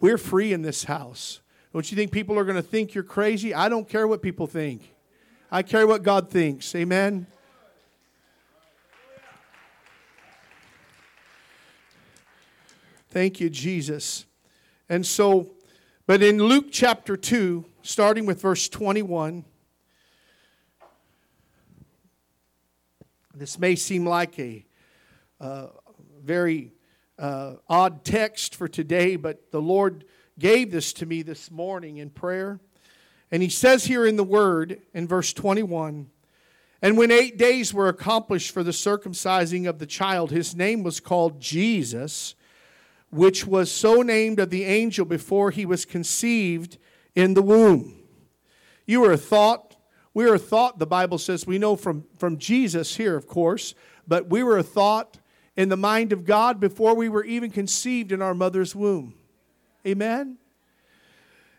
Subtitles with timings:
[0.00, 1.40] We're free in this house.
[1.72, 3.52] Don't you think people are going to think you're crazy?
[3.52, 4.94] I don't care what people think.
[5.50, 6.74] I care what God thinks.
[6.74, 7.26] Amen.
[13.10, 14.26] Thank you, Jesus.
[14.88, 15.50] And so,
[16.06, 19.44] but in Luke chapter 2, starting with verse 21,
[23.34, 24.64] this may seem like a
[25.40, 25.68] uh,
[26.22, 26.72] very
[27.18, 30.04] uh, odd text for today, but the Lord
[30.38, 32.60] gave this to me this morning in prayer.
[33.30, 36.10] And He says here in the Word, in verse 21,
[36.80, 41.00] and when eight days were accomplished for the circumcising of the child, his name was
[41.00, 42.36] called Jesus
[43.10, 46.78] which was so named of the angel before he was conceived
[47.14, 47.94] in the womb.
[48.86, 49.76] You were a thought,
[50.14, 53.74] we were a thought, the Bible says, we know from, from Jesus here, of course,
[54.06, 55.18] but we were a thought
[55.58, 59.14] in the mind of God before we were even conceived in our mother's womb.
[59.84, 60.38] Amen?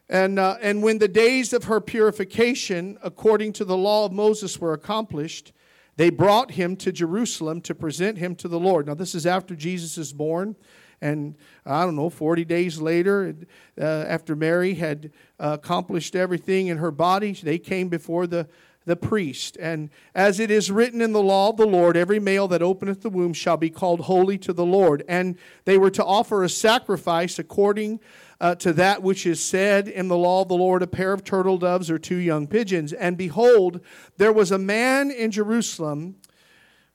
[0.08, 4.58] And, uh, and when the days of her purification, according to the law of Moses,
[4.58, 5.52] were accomplished,
[5.98, 8.88] they brought him to Jerusalem to present him to the Lord.
[8.88, 10.56] Now, this is after Jesus is born.
[11.02, 13.36] And I don't know, 40 days later,
[13.78, 15.12] uh, after Mary had
[15.42, 18.48] uh, accomplished everything in her body, they came before the,
[18.90, 19.56] the priest.
[19.62, 23.04] And as it is written in the law of the Lord, every male that openeth
[23.04, 25.06] the womb shall be called holy to the Lord.
[25.08, 28.00] And they were to offer a sacrifice according
[28.42, 31.24] uh, to that which is said in the law of the Lord a pair of
[31.24, 32.92] turtle doves or two young pigeons.
[32.92, 33.80] And behold,
[34.18, 36.16] there was a man in Jerusalem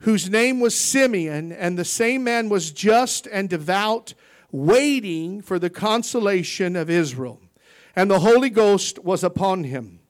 [0.00, 4.14] whose name was Simeon, and the same man was just and devout,
[4.50, 7.40] waiting for the consolation of Israel.
[7.94, 10.00] And the Holy Ghost was upon him.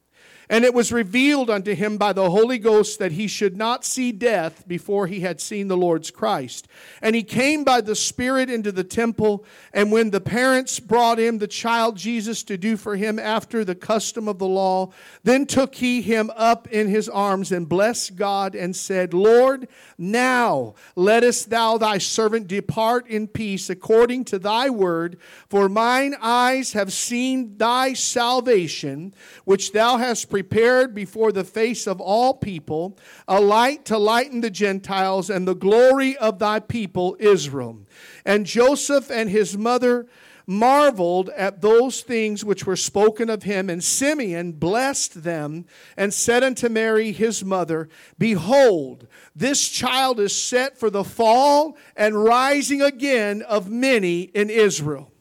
[0.48, 4.12] And it was revealed unto him by the Holy Ghost that he should not see
[4.12, 6.68] death before he had seen the Lord's Christ.
[7.00, 9.44] And he came by the Spirit into the temple.
[9.72, 13.74] And when the parents brought him the child Jesus to do for him after the
[13.74, 18.54] custom of the law, then took he him up in his arms and blessed God
[18.54, 25.18] and said, Lord, now lettest thou thy servant depart in peace according to thy word,
[25.48, 32.00] for mine eyes have seen thy salvation, which thou hast prepared before the face of
[32.00, 37.78] all people, a light to lighten the Gentiles and the glory of thy people Israel.
[38.24, 40.08] And Joseph and his mother
[40.44, 43.70] marveled at those things which were spoken of him.
[43.70, 49.06] And Simeon blessed them and said unto Mary his mother, Behold,
[49.36, 55.12] this child is set for the fall and rising again of many in Israel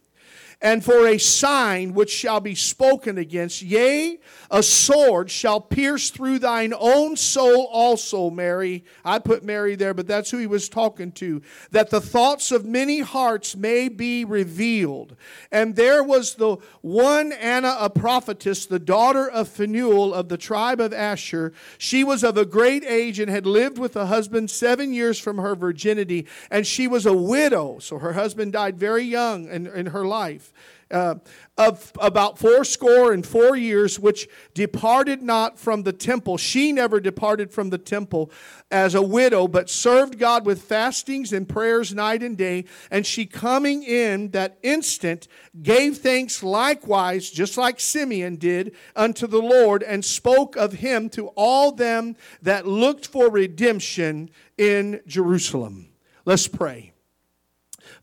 [0.64, 3.62] and for a sign which shall be spoken against.
[3.62, 4.18] Yea,
[4.54, 8.86] a sword shall pierce through thine own soul also, Mary.
[9.04, 11.42] I put Mary there, but that's who he was talking to.
[11.72, 15.16] That the thoughts of many hearts may be revealed.
[15.52, 20.80] And there was the one Anna, a prophetess, the daughter of Phanuel of the tribe
[20.80, 21.52] of Asher.
[21.80, 25.40] She was of a great age and had lived with a husband seven years from
[25.40, 27.80] her virginity, and she was a widow.
[27.80, 30.54] So her husband died very young in, in her life
[30.94, 31.16] uh,
[31.58, 36.38] of about fourscore and four years, which departed not from the temple.
[36.38, 38.32] She never departed from the temple
[38.72, 42.66] as a widow, but served God with fastings and prayers night and day.
[42.90, 45.28] And she coming in that instant
[45.62, 51.28] gave thanks likewise, just like Simeon did, unto the Lord, and spoke of him to
[51.30, 55.90] all them that looked for redemption in Jerusalem.
[56.26, 56.93] Let's pray.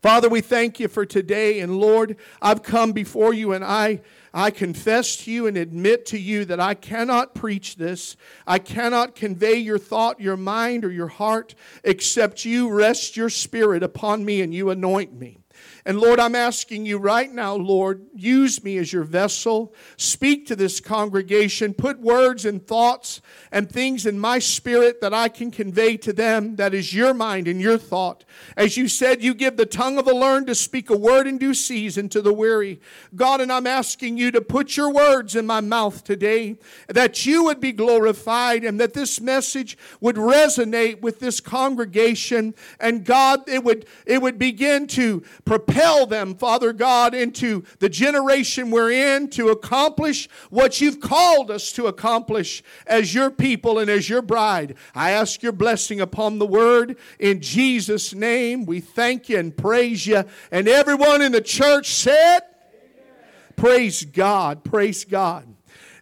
[0.01, 1.59] Father, we thank you for today.
[1.59, 4.01] And Lord, I've come before you and I.
[4.33, 8.15] I confess to you and admit to you that I cannot preach this.
[8.47, 11.53] I cannot convey your thought, your mind, or your heart,
[11.83, 15.40] except you rest your spirit upon me and you anoint me.
[15.85, 19.73] And Lord, I'm asking you right now, Lord, use me as your vessel.
[19.97, 21.73] Speak to this congregation.
[21.73, 23.21] Put words and thoughts
[23.51, 27.47] and things in my spirit that I can convey to them that is your mind
[27.47, 28.23] and your thought.
[28.55, 31.39] As you said, you give the tongue of the learned to speak a word in
[31.39, 32.79] due season to the weary.
[33.15, 36.57] God, and I'm asking you to put your words in my mouth today,
[36.87, 42.53] that you would be glorified and that this message would resonate with this congregation.
[42.79, 47.87] And God, it would, it would begin to prepare propel them, Father God, into the
[47.87, 53.89] generation we're in to accomplish what you've called us to accomplish as your people and
[53.89, 54.75] as your bride.
[54.93, 58.65] I ask your blessing upon the word in Jesus' name.
[58.65, 60.25] We thank you and praise you.
[60.51, 62.41] And everyone in the church said,
[62.73, 63.15] Amen.
[63.55, 65.47] Praise God, praise God.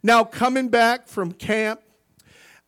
[0.01, 1.81] Now, coming back from camp,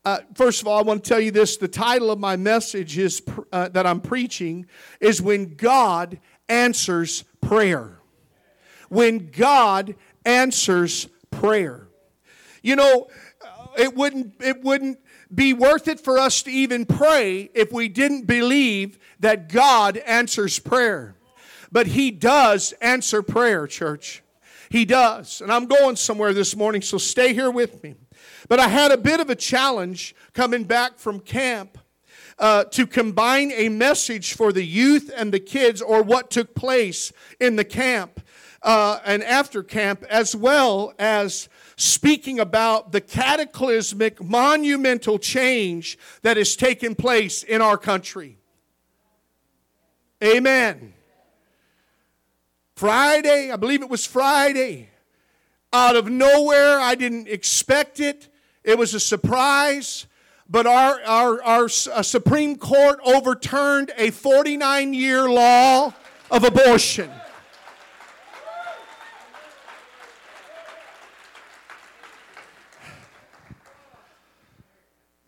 [0.03, 1.57] uh, first of all, I want to tell you this.
[1.57, 3.21] The title of my message is
[3.51, 4.65] uh, that I'm preaching
[4.99, 6.19] is when God
[6.51, 7.97] answers prayer.
[8.89, 9.95] when God
[10.25, 11.87] answers prayer.
[12.61, 13.07] You know,
[13.41, 14.99] uh, it wouldn't, it wouldn't
[15.33, 20.59] be worth it for us to even pray if we didn't believe that God answers
[20.59, 21.15] prayer.
[21.71, 24.23] But He does answer prayer, church.
[24.69, 25.39] He does.
[25.39, 27.95] And I'm going somewhere this morning, so stay here with me.
[28.49, 31.77] But I had a bit of a challenge coming back from camp
[32.41, 37.13] uh, to combine a message for the youth and the kids or what took place
[37.39, 38.19] in the camp
[38.63, 46.55] uh, and after camp, as well as speaking about the cataclysmic, monumental change that has
[46.55, 48.37] taken place in our country.
[50.23, 50.93] Amen.
[52.75, 54.89] Friday, I believe it was Friday,
[55.73, 58.29] out of nowhere, I didn't expect it.
[58.63, 60.05] It was a surprise.
[60.51, 65.93] But our, our, our Supreme Court overturned a 49 year law
[66.29, 67.09] of abortion.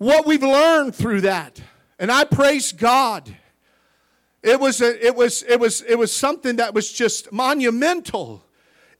[0.03, 1.61] what we've learned through that.
[1.97, 3.33] And I praise God.
[4.41, 8.45] It was, a, it was, it was, it was something that was just monumental.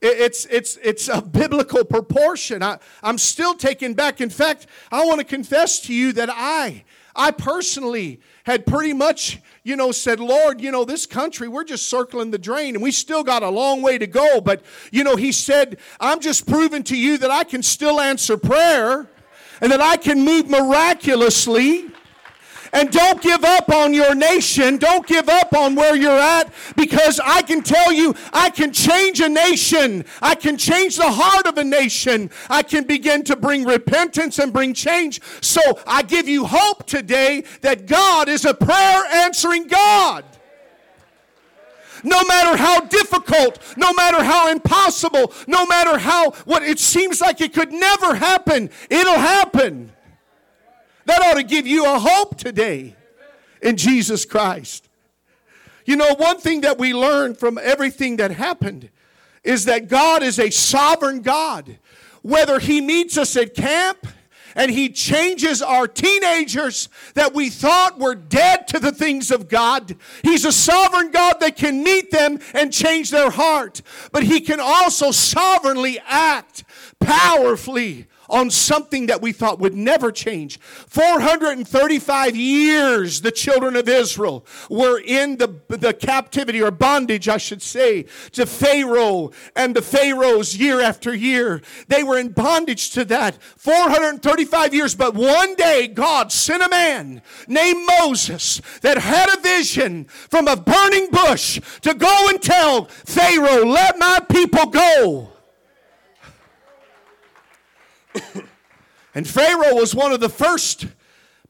[0.04, 2.62] It, it's, it's, it's a biblical proportion.
[2.62, 4.20] I, I'm still taken back.
[4.20, 6.84] In fact, I want to confess to you that I,
[7.16, 11.88] I personally had pretty much, you know, said, Lord, you know, this country, we're just
[11.88, 14.42] circling the drain and we still got a long way to go.
[14.42, 14.62] But,
[14.92, 19.08] you know, he said, I'm just proving to you that I can still answer prayer
[19.62, 21.86] and that I can move miraculously.
[22.74, 24.78] And don't give up on your nation.
[24.78, 29.20] Don't give up on where you're at because I can tell you, I can change
[29.20, 30.04] a nation.
[30.20, 32.30] I can change the heart of a nation.
[32.50, 35.20] I can begin to bring repentance and bring change.
[35.40, 40.24] So I give you hope today that God is a prayer answering God
[42.04, 47.40] no matter how difficult, no matter how impossible, no matter how what it seems like
[47.40, 49.93] it could never happen, it'll happen.
[51.06, 52.96] That ought to give you a hope today
[53.60, 54.88] in Jesus Christ.
[55.84, 58.90] You know, one thing that we learn from everything that happened
[59.42, 61.78] is that God is a sovereign God.
[62.22, 64.06] Whether He meets us at camp,
[64.56, 69.96] and He changes our teenagers that we thought were dead to the things of God.
[70.22, 74.60] He's a sovereign God that can meet them and change their heart, but He can
[74.60, 76.64] also sovereignly act
[77.00, 80.58] powerfully on something that we thought would never change.
[80.60, 87.62] 435 years the children of Israel were in the, the captivity or bondage, I should
[87.62, 91.62] say, to Pharaoh and the Pharaohs year after year.
[91.88, 93.42] They were in bondage to that.
[93.56, 100.04] 435 years, but one day God sent a man named Moses that had a vision
[100.04, 105.33] from a burning bush to go and tell Pharaoh, let my people go.
[109.14, 110.86] And Pharaoh was one of the first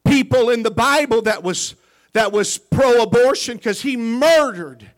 [0.05, 1.75] people in the Bible that was,
[2.13, 4.91] that was pro abortion because he murdered.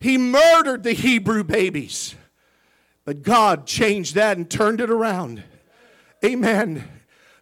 [0.00, 2.14] He murdered the Hebrew babies.
[3.04, 5.42] But God changed that and turned it around.
[6.24, 6.86] Amen.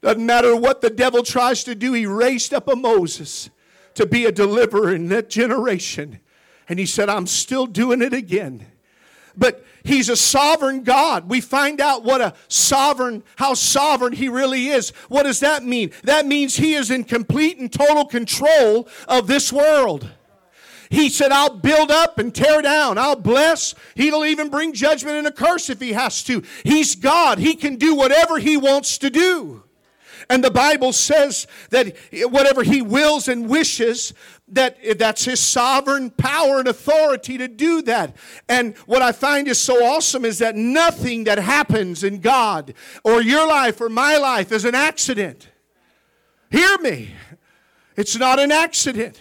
[0.00, 3.50] Doesn't matter what the devil tries to do, he raised up a Moses
[3.94, 6.20] to be a deliverer in that generation.
[6.68, 8.66] And he said, I'm still doing it again.
[9.36, 11.28] But He's a sovereign God.
[11.28, 14.90] We find out what a sovereign, how sovereign He really is.
[15.08, 15.92] What does that mean?
[16.02, 20.10] That means He is in complete and total control of this world.
[20.90, 22.98] He said, I'll build up and tear down.
[22.98, 23.74] I'll bless.
[23.94, 26.42] He'll even bring judgment and a curse if he has to.
[26.62, 27.38] He's God.
[27.38, 29.64] He can do whatever he wants to do.
[30.28, 34.12] And the Bible says that whatever he wills and wishes,
[34.48, 38.16] that that's his sovereign power and authority to do that.
[38.48, 43.22] And what I find is so awesome is that nothing that happens in God or
[43.22, 45.48] your life or my life is an accident.
[46.50, 47.10] Hear me.
[47.96, 49.20] It's not an accident.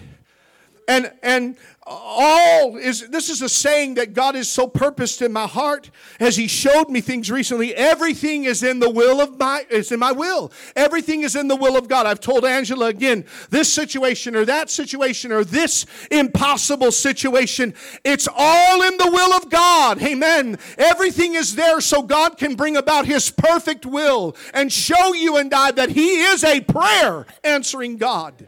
[0.88, 5.46] And and all is this is a saying that God is so purposed in my
[5.46, 7.75] heart as he showed me things recently.
[7.75, 10.51] Everything is in the will of my is in my will.
[10.75, 12.08] Everything is in the will of God.
[12.08, 18.82] I've told Angela again this situation or that situation or this impossible situation it's all
[18.82, 20.01] in the will of God.
[20.01, 20.58] Amen.
[20.80, 25.54] Everything is there so God can bring about his perfect will and show you and
[25.54, 28.48] I that he is a prayer answering God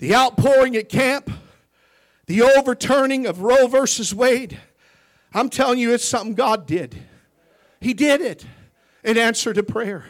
[0.00, 1.30] the outpouring at camp,
[2.26, 4.58] the overturning of Roe versus Wade.
[5.32, 6.96] I'm telling you, it's something God did.
[7.80, 8.44] He did it
[9.04, 10.06] in answer to prayer.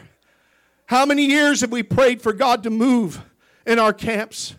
[0.85, 3.21] How many years have we prayed for God to move
[3.67, 4.55] in our camps?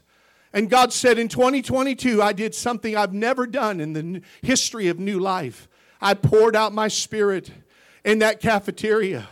[0.52, 4.98] And God said, In 2022, I did something I've never done in the history of
[4.98, 5.66] new life.
[6.00, 7.50] I poured out my spirit
[8.04, 9.28] in that cafeteria.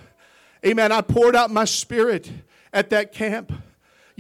[0.65, 0.93] Amen.
[0.93, 2.31] I poured out my spirit
[2.73, 3.53] at that camp.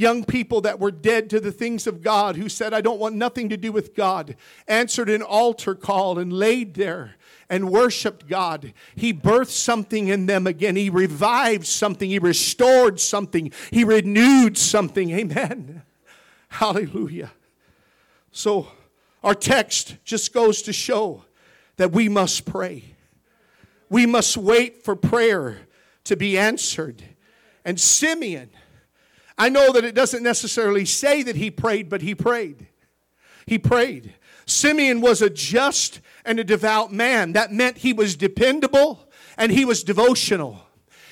[0.00, 3.16] Young people that were dead to the things of God, who said, I don't want
[3.16, 4.34] nothing to do with God,
[4.66, 7.16] answered an altar call and laid there
[7.50, 8.72] and worshiped God.
[8.94, 10.74] He birthed something in them again.
[10.74, 12.08] He revived something.
[12.08, 13.52] He restored something.
[13.70, 15.10] He renewed something.
[15.10, 15.82] Amen.
[16.48, 17.32] Hallelujah.
[18.32, 18.68] So,
[19.22, 21.26] our text just goes to show
[21.76, 22.94] that we must pray.
[23.90, 25.58] We must wait for prayer
[26.04, 27.02] to be answered.
[27.66, 28.48] And Simeon,
[29.40, 32.66] I know that it doesn't necessarily say that he prayed, but he prayed.
[33.46, 34.12] He prayed.
[34.44, 37.32] Simeon was a just and a devout man.
[37.32, 40.60] That meant he was dependable and he was devotional.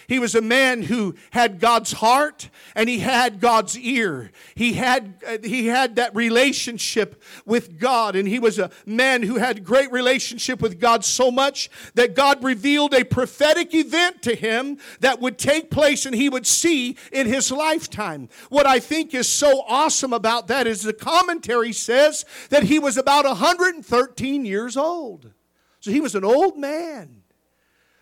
[0.08, 4.30] He was a man who had God's heart and he had God's ear.
[4.54, 9.36] He had, uh, he had that relationship with God, and he was a man who
[9.36, 14.78] had great relationship with God so much that God revealed a prophetic event to him
[15.00, 18.30] that would take place and he would see in his lifetime.
[18.48, 22.96] What I think is so awesome about that is the commentary says that he was
[22.96, 25.34] about 113 years old.
[25.80, 27.17] So he was an old man.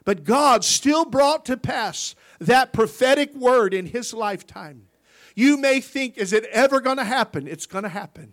[0.07, 4.87] But God still brought to pass that prophetic word in his lifetime.
[5.35, 7.47] You may think, is it ever going to happen?
[7.47, 8.33] It's going to happen.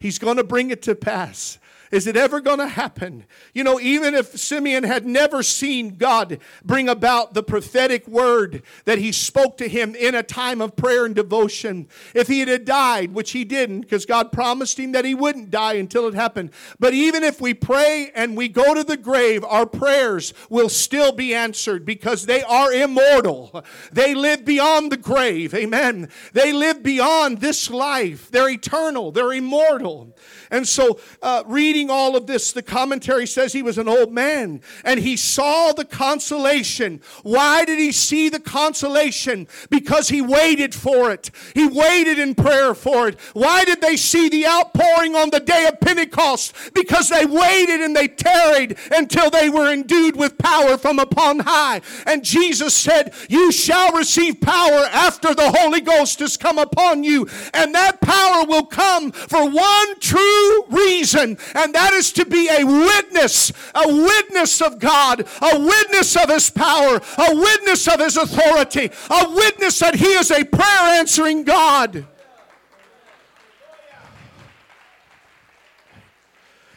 [0.00, 1.58] He's going to bring it to pass.
[1.92, 3.24] Is it ever going to happen?
[3.52, 8.96] You know, even if Simeon had never seen God bring about the prophetic word that
[8.96, 13.12] he spoke to him in a time of prayer and devotion, if he had died,
[13.12, 16.50] which he didn't, because God promised him that he wouldn't die until it happened.
[16.80, 21.12] But even if we pray and we go to the grave, our prayers will still
[21.12, 23.62] be answered because they are immortal.
[23.92, 25.52] They live beyond the grave.
[25.52, 26.08] Amen.
[26.32, 28.30] They live beyond this life.
[28.30, 30.16] They're eternal, they're immortal.
[30.50, 34.60] And so, uh, reading all of this, the commentary says he was an old man
[34.84, 37.00] and he saw the consolation.
[37.22, 39.48] Why did he see the consolation?
[39.70, 41.30] Because he waited for it.
[41.54, 43.20] He waited in prayer for it.
[43.32, 46.54] Why did they see the outpouring on the day of Pentecost?
[46.74, 51.80] Because they waited and they tarried until they were endued with power from upon high.
[52.06, 57.28] And Jesus said, You shall receive power after the Holy Ghost has come upon you.
[57.54, 62.64] And that power will come for one true reason, and that is to be a
[62.64, 68.90] witness, a witness of God, a witness of His power, a witness of His authority,
[69.10, 72.06] a witness that He is a prayer answering God.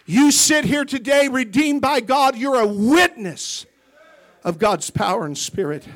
[0.05, 3.65] You sit here today redeemed by God, you're a witness
[4.43, 5.87] of God's power and spirit.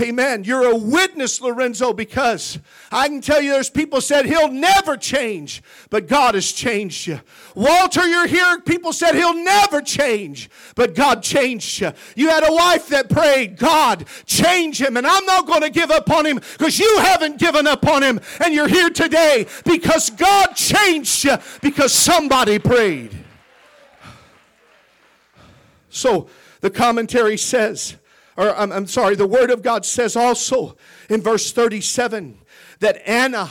[0.00, 0.44] Amen.
[0.44, 2.58] You're a witness, Lorenzo, because
[2.92, 7.20] I can tell you there's people said he'll never change, but God has changed you.
[7.54, 8.60] Walter, you're here.
[8.60, 11.92] People said he'll never change, but God changed you.
[12.14, 14.96] You had a wife that prayed, God, change him.
[14.96, 18.02] And I'm not going to give up on him because you haven't given up on
[18.02, 18.20] him.
[18.40, 23.16] And you're here today because God changed you because somebody prayed.
[25.90, 26.28] So
[26.60, 27.96] the commentary says,
[28.38, 30.76] or I'm, I'm sorry, the Word of God says also
[31.10, 32.38] in verse 37
[32.78, 33.50] that Anna,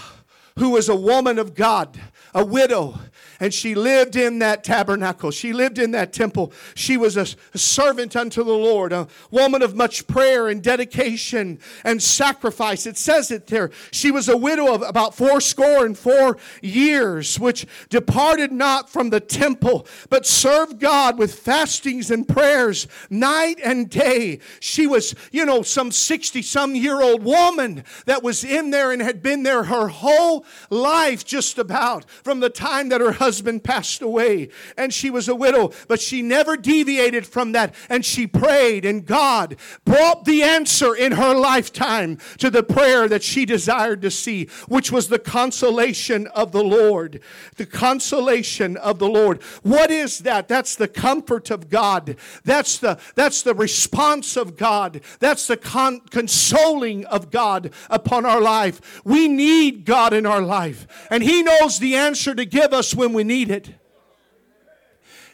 [0.57, 1.99] who was a woman of God,
[2.33, 2.97] a widow,
[3.39, 5.31] and she lived in that tabernacle.
[5.31, 6.51] She lived in that temple.
[6.75, 12.01] She was a, servant unto the Lord, a woman of much prayer and dedication and
[12.01, 12.85] sacrifice.
[12.85, 13.71] It says it there.
[13.91, 19.09] She was a widow of about four score and four years, which departed not from
[19.09, 24.39] the temple, but served God with fastings and prayers night and day.
[24.59, 29.01] She was, you know, some 60 some year old woman that was in there and
[29.01, 33.61] had been there her whole life, just about from the time that her husband husband
[33.61, 38.25] passed away and she was a widow, but she never deviated from that and she
[38.25, 44.01] prayed, and God brought the answer in her lifetime to the prayer that she desired
[44.03, 47.19] to see, which was the consolation of the Lord.
[47.57, 49.41] The consolation of the Lord.
[49.61, 50.47] What is that?
[50.47, 52.15] That's the comfort of God.
[52.45, 55.01] That's the that's the response of God.
[55.19, 59.01] That's the con- consoling of God upon our life.
[59.03, 63.11] We need God in our life, and He knows the answer to give us when
[63.11, 63.73] we need it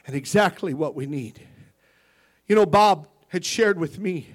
[0.06, 1.40] and exactly what we need.
[2.48, 4.34] You know, Bob had shared with me,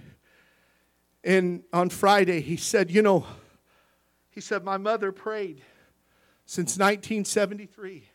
[1.22, 3.26] and on Friday, he said, You know,
[4.30, 5.62] he said, My mother prayed
[6.46, 8.08] since 1973,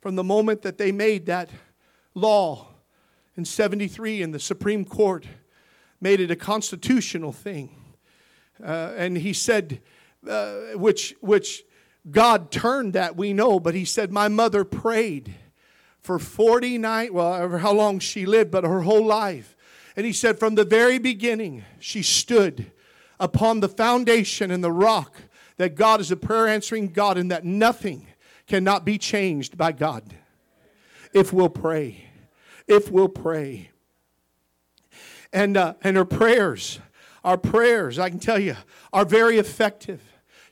[0.00, 1.50] from the moment that they made that
[2.14, 2.68] law
[3.36, 5.26] in 73 in the Supreme Court,
[6.00, 7.70] made it a constitutional thing.
[8.62, 9.82] Uh, and he said,
[10.28, 11.64] uh, which, which
[12.10, 15.34] God turned that, we know, but he said, My mother prayed
[16.00, 19.56] for 49, well, how long she lived, but her whole life.
[19.96, 22.70] And he said, From the very beginning, she stood
[23.18, 25.16] upon the foundation and the rock
[25.56, 28.06] that God is a prayer answering God and that nothing
[28.46, 30.14] cannot be changed by God
[31.12, 32.04] if we'll pray.
[32.68, 33.70] If we'll pray.
[35.32, 36.78] And, uh, and her prayers,
[37.24, 38.56] our prayers, I can tell you,
[38.92, 40.02] are very effective.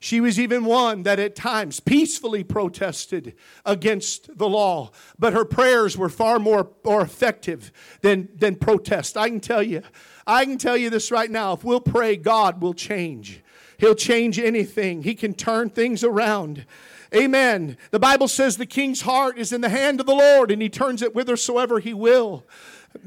[0.05, 3.35] She was even one that at times peacefully protested
[3.65, 9.17] against the law, but her prayers were far more, more effective than, than protest.
[9.17, 9.81] I can tell you,
[10.27, 11.55] I can tell you this right now.
[11.55, 13.43] If we'll pray, God will change.
[13.79, 16.67] He'll change anything, He can turn things around.
[17.15, 17.79] Amen.
[17.91, 20.69] The Bible says the king's heart is in the hand of the Lord and he
[20.69, 22.45] turns it whithersoever he will.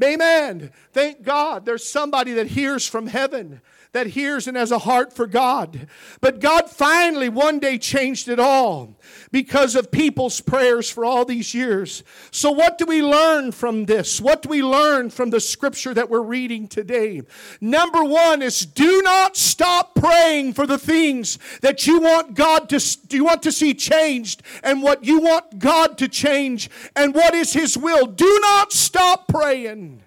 [0.01, 0.71] Amen.
[0.93, 3.61] Thank God there's somebody that hears from heaven
[3.97, 5.87] that hears and has a heart for God.
[6.21, 8.95] But God finally one day changed it all
[9.31, 12.03] because of people's prayers for all these years.
[12.29, 14.21] So, what do we learn from this?
[14.21, 17.23] What do we learn from the scripture that we're reading today?
[17.59, 22.97] Number one is do not stop praying for the things that you want God to
[23.09, 27.53] you want to see changed and what you want God to change and what is
[27.53, 28.05] his will.
[28.05, 30.03] Do not stop praying.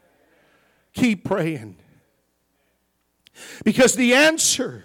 [0.94, 1.79] Keep praying.
[3.64, 4.84] Because the answer,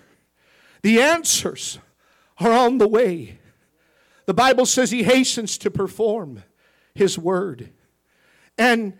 [0.81, 1.79] the answers
[2.37, 3.39] are on the way.
[4.25, 6.43] The Bible says he hastens to perform
[6.93, 7.71] his word.
[8.57, 8.93] And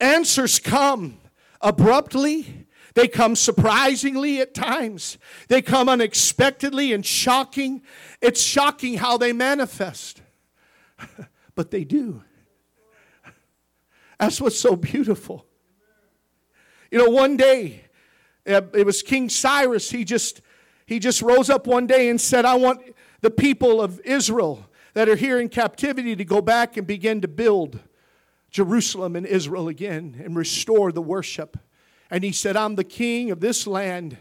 [0.00, 1.18] answers come
[1.60, 2.66] abruptly.
[2.94, 5.18] They come surprisingly at times.
[5.48, 7.82] They come unexpectedly and shocking.
[8.20, 10.22] It's shocking how they manifest.
[11.54, 12.22] but they do.
[14.18, 15.46] That's what's so beautiful.
[16.90, 17.84] You know, one day
[18.46, 19.90] Uh, it was King Cyrus.
[19.90, 20.40] He just,
[20.86, 22.80] he just rose up one day and said, I want
[23.20, 27.28] the people of Israel that are here in captivity to go back and begin to
[27.28, 27.80] build
[28.50, 31.56] Jerusalem and Israel again and restore the worship.
[32.10, 34.16] And he said, I'm the king of this land,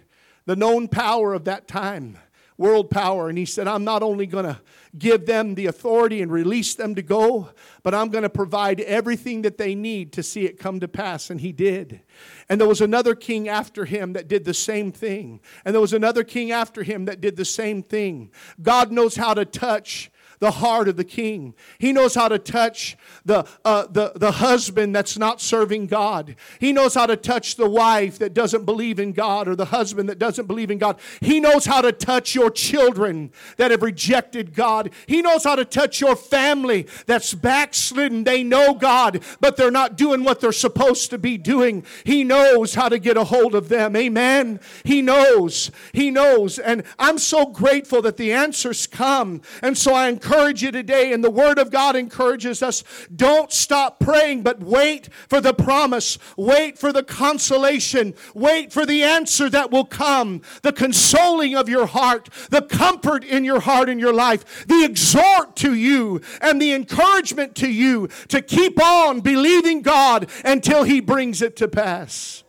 [0.45, 2.17] the known power of that time
[2.59, 3.29] world power.
[3.29, 4.59] And he said, I'm not only going to
[4.97, 7.49] give them the authority and release them to go,
[7.83, 11.29] but I'm going to provide everything that they need to see it come to pass.
[11.29, 12.01] And he did.
[12.49, 15.39] And there was another king after him that did the same thing.
[15.63, 18.31] And there was another king after him that did the same thing.
[18.61, 21.53] God knows how to touch the heart of the king.
[21.77, 26.35] He knows how to touch the, uh, the, the husband that's not serving God.
[26.59, 30.07] He knows how to touch the wife that doesn't believe in God or the husband
[30.09, 30.99] that doesn't believe in God.
[31.19, 34.91] He knows how to touch your children that have rejected God.
[35.07, 38.23] He knows how to touch your family that's backslidden.
[38.23, 41.83] They know God, but they're not doing what they're supposed to be doing.
[42.05, 43.95] He knows how to get a hold of them.
[43.95, 44.61] Amen.
[44.85, 45.69] He knows.
[45.93, 46.59] He knows.
[46.59, 49.41] And I'm so grateful that the answers come.
[49.61, 52.83] And so I encourage encourage you today, and the Word of God encourages us.
[53.15, 59.01] Don't stop praying, but wait for the promise, wait for the consolation, wait for the
[59.01, 63.99] answer that will come, the consoling of your heart, the comfort in your heart and
[63.99, 69.81] your life, the exhort to you, and the encouragement to you to keep on believing
[69.81, 72.43] God until He brings it to pass.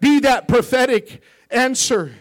[0.00, 2.14] Be that prophetic answer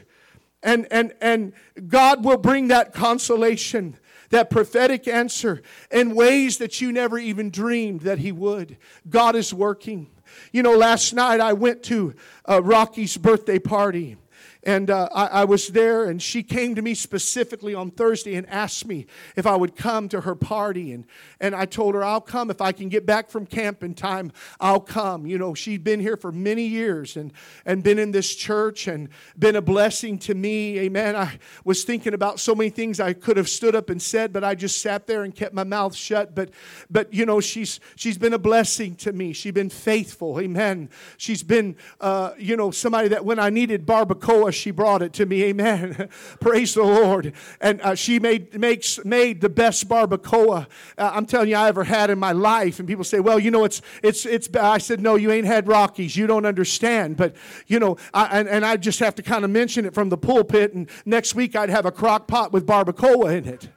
[0.62, 1.54] and and and
[1.88, 3.98] God will bring that consolation
[4.30, 5.62] that prophetic answer
[5.92, 8.78] in ways that you never even dreamed that He would.
[9.10, 10.08] God is working.
[10.52, 12.14] You know, last night I went to
[12.48, 14.18] uh, Rocky's birthday party.
[14.66, 18.50] And uh, I, I, was there, and she came to me specifically on Thursday and
[18.50, 20.92] asked me if I would come to her party.
[20.92, 21.06] And,
[21.40, 22.50] and I told her, I'll come.
[22.50, 25.28] If I can get back from camp in time, I'll come.
[25.28, 27.32] You know, she'd been here for many years and,
[27.64, 30.80] and been in this church and been a blessing to me.
[30.80, 31.16] Amen.
[31.16, 34.44] I was thinking about so many things I could have stood up and said, but
[34.44, 36.34] I just sat there and kept my mouth shut.
[36.34, 36.50] But,
[36.90, 39.34] but you know, she's, she's been a blessing to me.
[39.34, 40.40] She's been faithful.
[40.40, 40.90] Amen.
[41.18, 45.26] She's been, uh, you know, somebody that when I needed barbacoa, she brought it to
[45.26, 45.44] me.
[45.44, 46.10] Amen.
[46.40, 47.34] Praise the Lord.
[47.62, 51.84] And uh, she made makes made the best barbacoa uh, I'm telling you I ever
[51.84, 52.80] had in my life.
[52.80, 55.68] And people say, "Well, you know, it's it's it's." I said, "No, you ain't had
[55.68, 56.16] Rocky's.
[56.16, 57.36] You don't understand." But
[57.68, 60.18] you know, I, and, and I just have to kind of mention it from the
[60.18, 60.74] pulpit.
[60.74, 63.70] And next week I'd have a crock pot with barbacoa in it.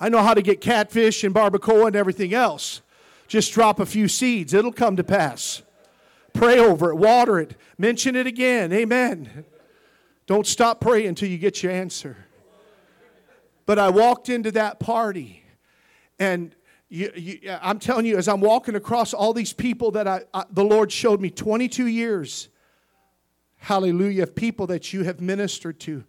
[0.00, 2.82] I know how to get catfish and barbacoa and everything else.
[3.26, 5.62] Just drop a few seeds, it'll come to pass.
[6.38, 8.72] Pray over it, water it, mention it again.
[8.72, 9.44] Amen.
[10.28, 12.16] Don't stop praying until you get your answer.
[13.66, 15.42] But I walked into that party,
[16.20, 16.54] and
[16.88, 20.44] you, you, I'm telling you, as I'm walking across all these people that I, I,
[20.48, 22.50] the Lord showed me 22 years,
[23.56, 26.04] hallelujah, of people that you have ministered to.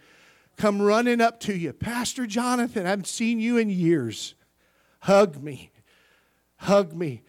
[0.57, 1.73] come running up to you.
[1.73, 4.35] Pastor Jonathan, I haven't seen you in years.
[4.99, 5.71] Hug me.
[6.57, 7.23] Hug me.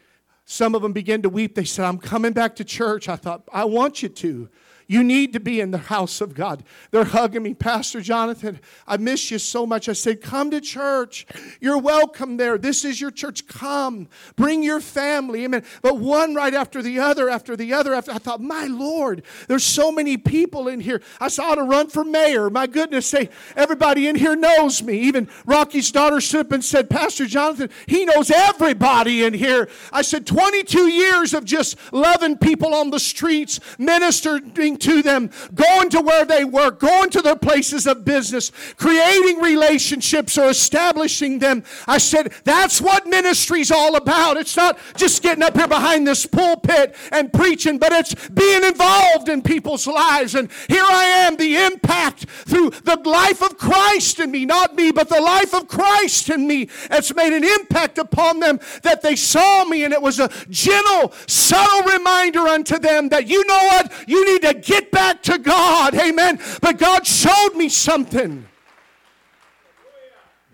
[0.50, 1.54] Some of them began to weep.
[1.54, 3.08] They said, I'm coming back to church.
[3.08, 4.48] I thought, I want you to.
[4.90, 6.64] You need to be in the house of God.
[6.90, 8.58] They're hugging me, Pastor Jonathan.
[8.88, 9.88] I miss you so much.
[9.88, 11.28] I said, Come to church.
[11.60, 12.58] You're welcome there.
[12.58, 13.46] This is your church.
[13.46, 14.08] Come.
[14.34, 15.44] Bring your family.
[15.44, 15.62] Amen.
[15.80, 19.62] But one right after the other, after the other, after I thought, My Lord, there's
[19.62, 21.00] so many people in here.
[21.20, 22.50] I saw to run for mayor.
[22.50, 24.98] My goodness, say, everybody in here knows me.
[24.98, 29.68] Even Rocky's daughter stood up and said, Pastor Jonathan, he knows everybody in here.
[29.92, 35.90] I said, 22 years of just loving people on the streets, ministering to them, going
[35.90, 41.64] to where they work, going to their places of business, creating relationships or establishing them.
[41.86, 44.36] I said, that's what ministry's all about.
[44.36, 49.28] It's not just getting up here behind this pulpit and preaching, but it's being involved
[49.28, 50.34] in people's lives.
[50.34, 54.90] And here I am, the impact through the life of Christ in me, not me,
[54.92, 56.68] but the life of Christ in me.
[56.90, 61.12] It's made an impact upon them that they saw me, and it was a gentle,
[61.26, 63.92] subtle reminder unto them that you know what?
[64.08, 65.94] You need to get back to God.
[65.94, 66.38] Amen.
[66.60, 68.46] But God showed me something.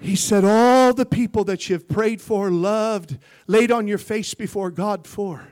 [0.00, 4.70] He said, All the people that you've prayed for, loved, laid on your face before
[4.70, 5.48] God for,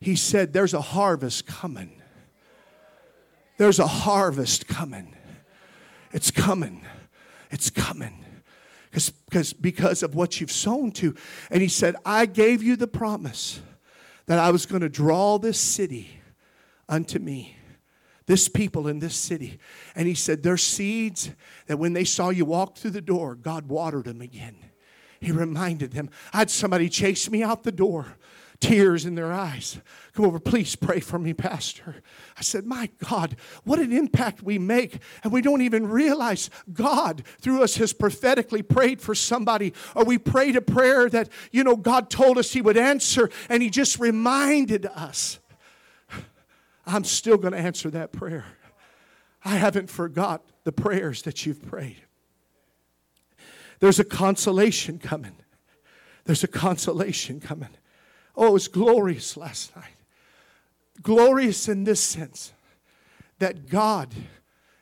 [0.00, 2.02] He said, There's a harvest coming.
[3.56, 5.16] There's a harvest coming.
[6.12, 6.84] It's coming.
[7.50, 8.24] It's coming.
[8.90, 11.14] Because, because of what you've sown to.
[11.50, 13.60] And He said, I gave you the promise
[14.26, 16.20] that I was going to draw this city
[16.88, 17.57] unto me
[18.28, 19.58] this people in this city.
[19.96, 21.30] And he said, There's seeds
[21.66, 24.54] that when they saw you walk through the door, God watered them again.
[25.18, 26.10] He reminded them.
[26.32, 28.18] I had somebody chase me out the door,
[28.60, 29.80] tears in their eyes.
[30.12, 32.02] Come over, please pray for me, Pastor.
[32.36, 34.98] I said, My God, what an impact we make.
[35.24, 39.72] And we don't even realize God, through us, has prophetically prayed for somebody.
[39.96, 43.62] Or we prayed a prayer that, you know, God told us He would answer, and
[43.62, 45.38] He just reminded us.
[46.88, 48.46] I'm still going to answer that prayer.
[49.44, 52.02] I haven't forgot the prayers that you've prayed.
[53.80, 55.36] There's a consolation coming.
[56.24, 57.68] There's a consolation coming.
[58.36, 59.96] Oh, it was glorious last night.
[61.02, 62.52] Glorious in this sense
[63.38, 64.14] that God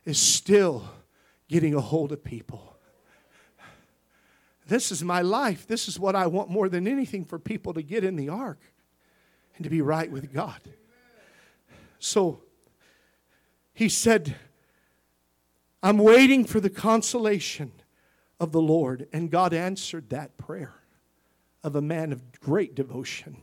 [0.05, 0.89] is still
[1.49, 2.77] getting a hold of people.
[4.69, 5.67] This is my life.
[5.67, 8.61] This is what I want more than anything for people to get in the ark
[9.57, 10.61] and to be right with God.
[12.07, 12.39] So
[13.75, 14.37] he said,
[15.83, 17.73] I'm waiting for the consolation
[18.39, 19.09] of the Lord.
[19.13, 20.75] And God answered that prayer
[21.65, 23.39] of a man of great devotion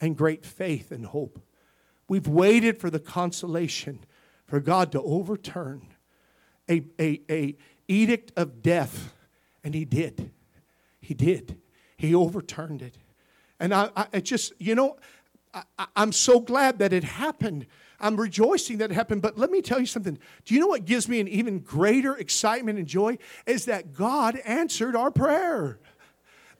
[0.00, 1.38] and great faith and hope.
[2.08, 4.00] We've waited for the consolation
[4.46, 5.88] for God to overturn
[6.66, 7.56] a, a, a
[7.88, 9.12] edict of death,
[9.62, 10.30] and He did.
[11.02, 11.58] He did.
[11.98, 12.96] He overturned it.
[13.60, 14.96] And I, I just, you know,
[15.52, 17.66] I, I'm so glad that it happened
[18.00, 19.22] I'm rejoicing that it happened.
[19.22, 20.18] But let me tell you something.
[20.44, 23.18] Do you know what gives me an even greater excitement and joy?
[23.46, 25.78] Is that God answered our prayer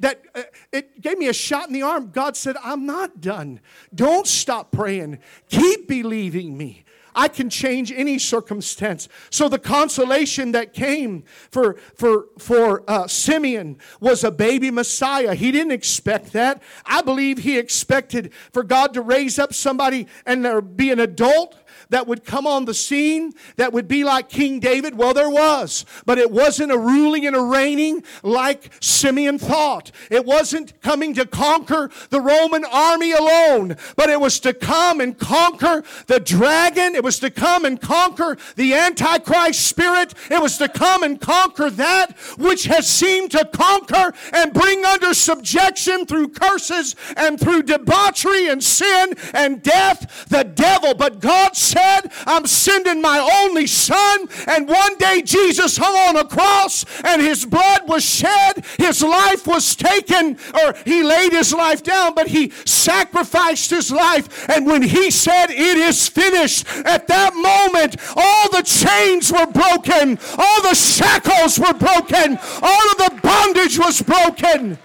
[0.00, 2.10] that uh, it gave me a shot in the arm.
[2.10, 3.60] God said, I'm not done.
[3.94, 5.18] Don't stop praying.
[5.48, 6.84] Keep believing me.
[7.18, 9.08] I can change any circumstance.
[9.28, 15.34] So the consolation that came for, for, for uh, Simeon was a baby Messiah.
[15.34, 16.62] He didn't expect that.
[16.86, 21.56] I believe he expected for God to raise up somebody and there be an adult
[21.90, 24.96] that would come on the scene that would be like King David?
[24.96, 29.90] Well, there was, but it wasn't a ruling and a reigning like Simeon thought.
[30.10, 35.18] It wasn't coming to conquer the Roman army alone, but it was to come and
[35.18, 36.94] conquer the dragon.
[36.94, 40.14] It was to come and conquer the Antichrist spirit.
[40.30, 45.14] It was to come and conquer that which has seemed to conquer and bring under
[45.14, 50.94] subjection through curses and through debauchery and sin and death the devil.
[50.94, 54.28] But God said, said, I'm sending my only son.
[54.46, 59.46] And one day Jesus hung on a cross and his blood was shed, his life
[59.46, 64.48] was taken, or he laid his life down, but he sacrificed his life.
[64.48, 70.18] And when he said, It is finished, at that moment, all the chains were broken,
[70.36, 74.78] all the shackles were broken, all of the bondage was broken.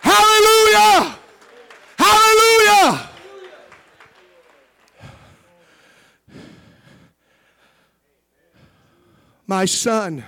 [0.00, 1.16] Hallelujah!
[1.96, 3.11] Hallelujah!
[9.52, 10.24] My son,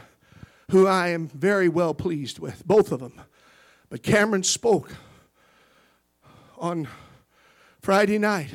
[0.71, 3.23] who I am very well pleased with, both of them.
[3.89, 4.95] But Cameron spoke
[6.59, 6.89] on
[7.81, 8.51] Friday night,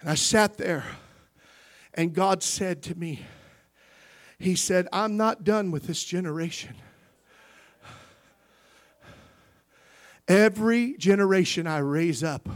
[0.00, 0.84] and I sat there,
[1.94, 3.26] and God said to me,
[4.38, 6.76] He said, I'm not done with this generation.
[10.28, 12.48] Every generation I raise up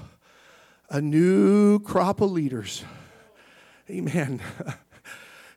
[0.90, 2.84] a new crop of leaders.
[3.90, 4.40] Amen.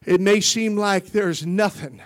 [0.08, 2.02] It may seem like there's nothing.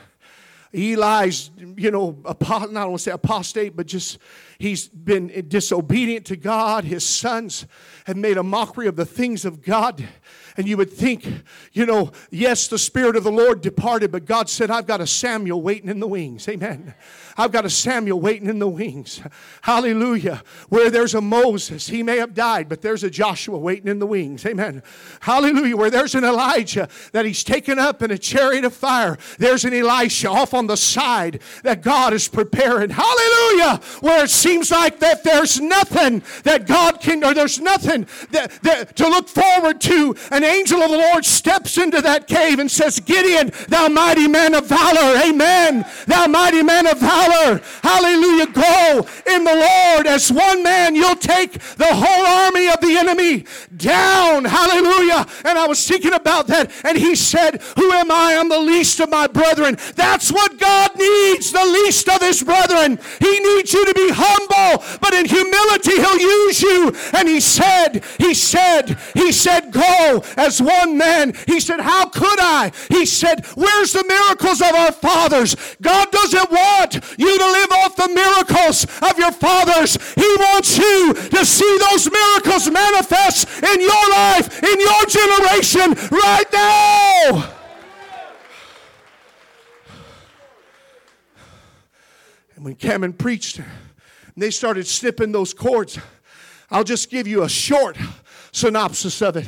[0.73, 4.17] Eli's, you know, not want to say apostate, but just
[4.57, 6.83] he's been disobedient to God.
[6.83, 7.67] His sons
[8.05, 10.03] have made a mockery of the things of God.
[10.57, 11.27] And you would think,
[11.73, 15.07] you know, yes, the Spirit of the Lord departed, but God said, I've got a
[15.07, 16.47] Samuel waiting in the wings.
[16.47, 16.95] Amen.
[17.37, 19.21] I've got a Samuel waiting in the wings.
[19.61, 20.43] Hallelujah.
[20.69, 24.05] Where there's a Moses, he may have died, but there's a Joshua waiting in the
[24.05, 24.45] wings.
[24.45, 24.83] Amen.
[25.21, 25.77] Hallelujah.
[25.77, 29.73] Where there's an Elijah that he's taken up in a chariot of fire, there's an
[29.73, 32.89] Elisha off on the side that God is preparing.
[32.89, 33.79] Hallelujah.
[34.01, 38.95] Where it seems like that there's nothing that God can, or there's nothing that, that
[38.97, 40.15] to look forward to.
[40.31, 44.53] An angel of the Lord steps into that cave and says, Gideon, thou mighty man
[44.53, 45.19] of valor.
[45.23, 45.85] Amen.
[46.07, 47.20] Thou mighty man of valor
[47.83, 48.47] Hallelujah.
[48.47, 50.95] Go in the Lord as one man.
[50.95, 53.45] You'll take the whole army of the enemy
[53.81, 54.45] down.
[54.45, 55.25] Hallelujah.
[55.43, 56.71] And I was thinking about that.
[56.85, 58.37] And he said, Who am I?
[58.39, 59.77] I'm the least of my brethren.
[59.95, 62.99] That's what God needs, the least of his brethren.
[63.19, 66.93] He needs you to be humble, but in humility, he'll use you.
[67.13, 71.33] And he said, He said, He said, Go as one man.
[71.47, 72.71] He said, How could I?
[72.89, 75.55] He said, Where's the miracles of our fathers?
[75.81, 79.97] God doesn't want you to live off the miracles of your fathers.
[80.13, 86.45] He wants you to see those miracles manifest in your life, in your generation, right
[86.53, 87.49] now.
[92.55, 93.67] And when Cameron preached, and
[94.37, 95.97] they started snipping those cords,
[96.69, 97.97] I'll just give you a short
[98.51, 99.47] synopsis of it.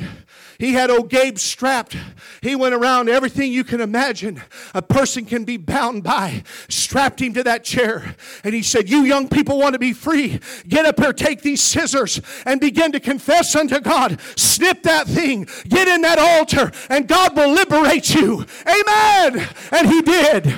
[0.64, 1.94] He had old Gabe strapped.
[2.40, 7.34] He went around everything you can imagine a person can be bound by, strapped him
[7.34, 8.16] to that chair.
[8.42, 10.40] And he said, You young people want to be free.
[10.66, 14.18] Get up here, take these scissors, and begin to confess unto God.
[14.36, 18.46] Snip that thing, get in that altar, and God will liberate you.
[18.66, 19.46] Amen.
[19.70, 20.54] And he did.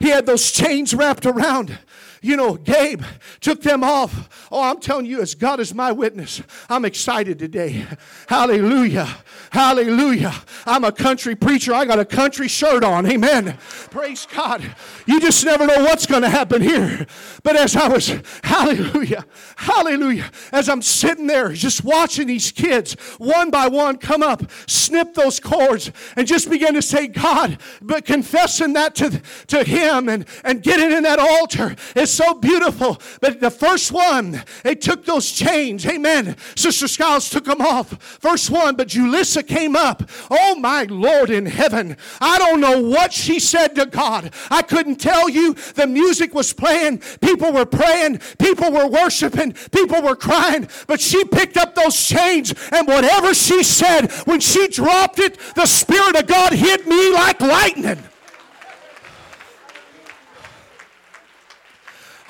[0.00, 1.78] He had those chains wrapped around
[2.24, 3.02] you know, Gabe
[3.40, 4.48] took them off.
[4.50, 7.86] Oh, I'm telling you, as God is my witness, I'm excited today.
[8.28, 9.08] Hallelujah.
[9.50, 10.32] Hallelujah.
[10.64, 11.74] I'm a country preacher.
[11.74, 13.04] I got a country shirt on.
[13.06, 13.58] Amen.
[13.90, 14.64] Praise God.
[15.04, 17.06] You just never know what's going to happen here.
[17.42, 18.08] But as I was,
[18.42, 24.50] hallelujah, hallelujah, as I'm sitting there just watching these kids one by one come up,
[24.66, 30.08] snip those cords, and just begin to say, God, but confessing that to, to Him
[30.08, 31.76] and, and getting in that altar.
[31.94, 33.00] It's so beautiful.
[33.20, 35.86] But the first one, they took those chains.
[35.86, 36.36] Amen.
[36.56, 38.02] Sister Skiles took them off.
[38.20, 40.02] First one, but Julissa came up.
[40.30, 41.96] Oh, my Lord in heaven.
[42.20, 44.32] I don't know what she said to God.
[44.50, 45.54] I couldn't tell you.
[45.74, 46.98] The music was playing.
[47.20, 48.20] People were praying.
[48.38, 49.54] People were worshiping.
[49.72, 50.68] People were crying.
[50.86, 55.66] But she picked up those chains, and whatever she said, when she dropped it, the
[55.66, 58.02] Spirit of God hit me like lightning.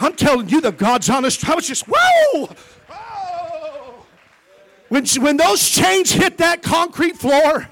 [0.04, 1.48] I'm telling you the God's honest.
[1.48, 2.50] I was just, whoa!
[4.88, 7.70] When, when those chains hit that concrete floor,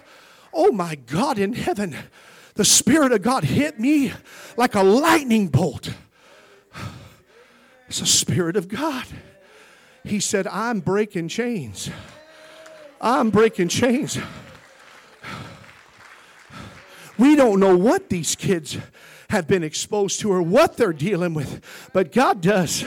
[0.53, 1.95] oh my God in heaven,
[2.55, 4.13] the Spirit of God hit me
[4.57, 5.95] like a lightning bolt.
[7.89, 9.05] It's the Spirit of God.
[10.03, 11.91] He said, I'm breaking chains.
[13.01, 14.19] I'm breaking chains.
[17.19, 18.79] We don't know what these kids
[19.33, 21.63] have been exposed to or what they're dealing with,
[21.95, 22.85] but God does.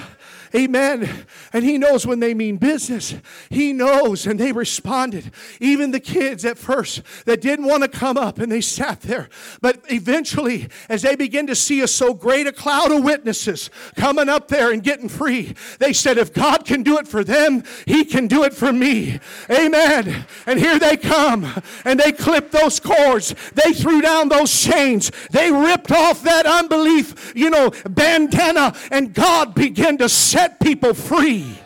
[0.55, 1.25] Amen.
[1.51, 3.13] And He knows when they mean business.
[3.49, 5.31] He knows, and they responded.
[5.59, 9.27] Even the kids at first that didn't want to come up and they sat there.
[9.61, 14.29] But eventually, as they begin to see a so great a cloud of witnesses coming
[14.29, 18.05] up there and getting free, they said, If God can do it for them, He
[18.05, 19.19] can do it for me.
[19.49, 20.25] Amen.
[20.45, 21.51] And here they come
[21.83, 27.33] and they clipped those cords, they threw down those chains, they ripped off that unbelief,
[27.35, 31.58] you know, bandana, and God began to set set people free.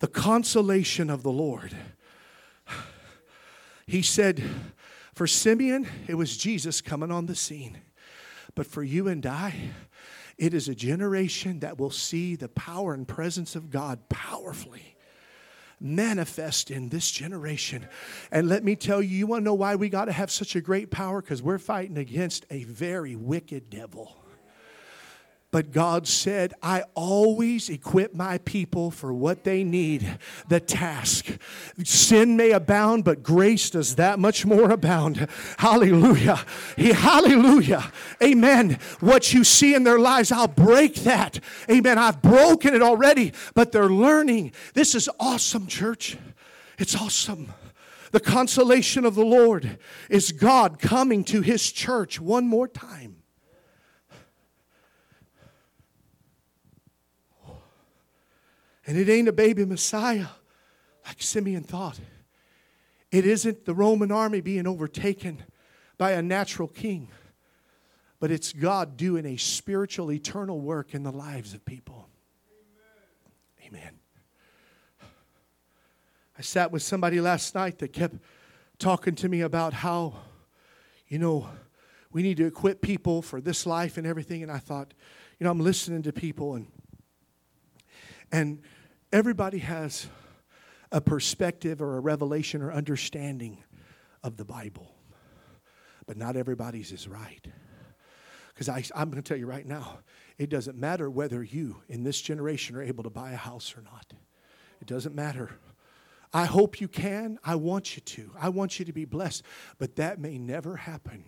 [0.00, 1.74] The consolation of the Lord.
[3.86, 4.42] He said,
[5.14, 7.78] for Simeon, it was Jesus coming on the scene.
[8.54, 9.54] But for you and I,
[10.36, 14.96] it is a generation that will see the power and presence of God powerfully
[15.80, 17.86] manifest in this generation.
[18.30, 20.54] And let me tell you, you want to know why we got to have such
[20.54, 21.22] a great power?
[21.22, 24.19] Because we're fighting against a very wicked devil.
[25.52, 31.26] But God said, I always equip my people for what they need, the task.
[31.82, 35.26] Sin may abound, but grace does that much more abound.
[35.58, 36.44] Hallelujah.
[36.76, 37.90] He, hallelujah.
[38.22, 38.78] Amen.
[39.00, 41.40] What you see in their lives, I'll break that.
[41.68, 41.98] Amen.
[41.98, 44.52] I've broken it already, but they're learning.
[44.74, 46.16] This is awesome, church.
[46.78, 47.52] It's awesome.
[48.12, 53.19] The consolation of the Lord is God coming to his church one more time.
[58.90, 60.26] And it ain't a baby Messiah
[61.06, 62.00] like Simeon thought.
[63.12, 65.44] It isn't the Roman army being overtaken
[65.96, 67.08] by a natural king,
[68.18, 72.08] but it's God doing a spiritual, eternal work in the lives of people.
[73.64, 73.84] Amen.
[73.84, 73.98] Amen.
[76.36, 78.16] I sat with somebody last night that kept
[78.80, 80.14] talking to me about how,
[81.06, 81.48] you know,
[82.10, 84.42] we need to equip people for this life and everything.
[84.42, 84.94] And I thought,
[85.38, 86.66] you know, I'm listening to people and
[88.32, 88.62] and
[89.12, 90.06] everybody has
[90.92, 93.62] a perspective or a revelation or understanding
[94.22, 94.94] of the Bible.
[96.06, 97.46] But not everybody's is right.
[98.54, 100.00] Because I'm going to tell you right now,
[100.36, 103.82] it doesn't matter whether you in this generation are able to buy a house or
[103.82, 104.12] not.
[104.80, 105.50] It doesn't matter.
[106.32, 107.38] I hope you can.
[107.44, 108.30] I want you to.
[108.40, 109.42] I want you to be blessed.
[109.78, 111.24] But that may never happen.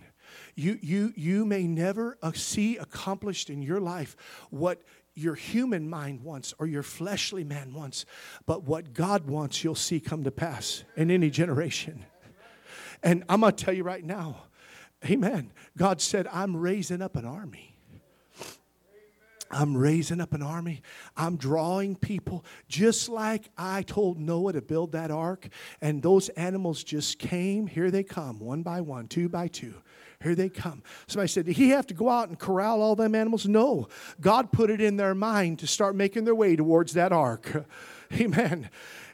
[0.55, 4.17] You, you, you may never uh, see accomplished in your life
[4.51, 4.83] what
[5.15, 8.05] your human mind wants or your fleshly man wants,
[8.47, 12.05] but what God wants, you'll see come to pass in any generation.
[13.03, 14.45] And I'm going to tell you right now,
[15.05, 15.53] amen.
[15.77, 17.77] God said, I'm raising up an army.
[19.53, 20.81] I'm raising up an army.
[21.15, 25.49] I'm drawing people just like I told Noah to build that ark.
[25.83, 27.67] And those animals just came.
[27.67, 29.75] Here they come, one by one, two by two.
[30.23, 30.83] Here they come.
[31.07, 33.47] Somebody said, Did he have to go out and corral all them animals?
[33.47, 33.89] No.
[34.21, 37.67] God put it in their mind to start making their way towards that ark.
[38.21, 38.71] Amen.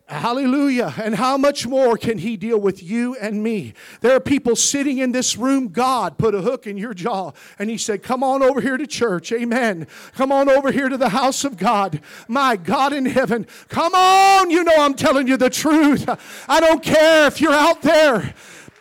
[0.08, 0.94] Hallelujah.
[0.96, 3.74] And how much more can He deal with you and me?
[4.00, 5.68] There are people sitting in this room.
[5.68, 8.86] God put a hook in your jaw and He said, Come on over here to
[8.86, 9.32] church.
[9.32, 9.86] Amen.
[10.14, 12.00] Come on over here to the house of God.
[12.26, 13.46] My God in heaven.
[13.68, 14.50] Come on.
[14.50, 16.08] You know I'm telling you the truth.
[16.48, 18.34] I don't care if you're out there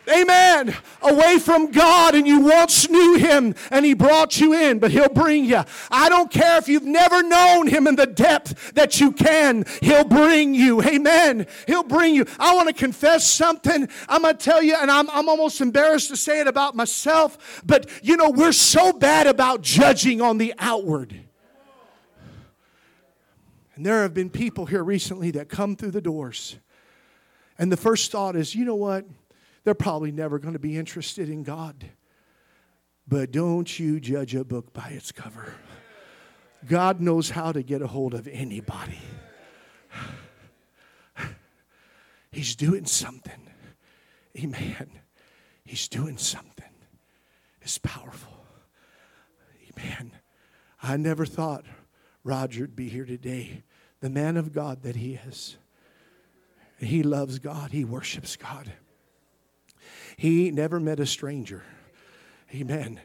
[0.09, 4.91] amen, away from God and you once knew Him and He brought you in, but
[4.91, 5.63] He'll bring you.
[5.91, 10.05] I don't care if you've never known Him in the depth that you can, He'll
[10.05, 10.81] bring you.
[10.81, 11.47] Amen.
[11.65, 12.25] He'll bring you.
[12.39, 13.87] I want to confess something.
[14.07, 17.61] I'm going to tell you, and I'm, I'm almost embarrassed to say it about myself,
[17.65, 21.27] but you know, we're so bad about judging on the outward.
[23.77, 26.57] And there have been people here recently that come through the doors.
[27.59, 29.05] And the first thought is, you know what?
[29.67, 31.83] They're probably never going to be interested in God.
[33.05, 35.55] But don't you judge a book by its cover.
[36.65, 38.97] God knows how to get a hold of anybody.
[42.31, 43.49] He's doing something.
[44.39, 44.89] Amen.
[45.65, 46.71] He's doing something.
[47.61, 48.45] It's powerful.
[49.77, 50.13] Amen.
[50.81, 51.65] I never thought
[52.23, 53.63] Roger'd be here today,
[53.99, 55.57] the man of God that he is.
[56.79, 58.71] He loves God, he worships God.
[60.17, 61.63] He never met a stranger.
[62.53, 62.99] Amen.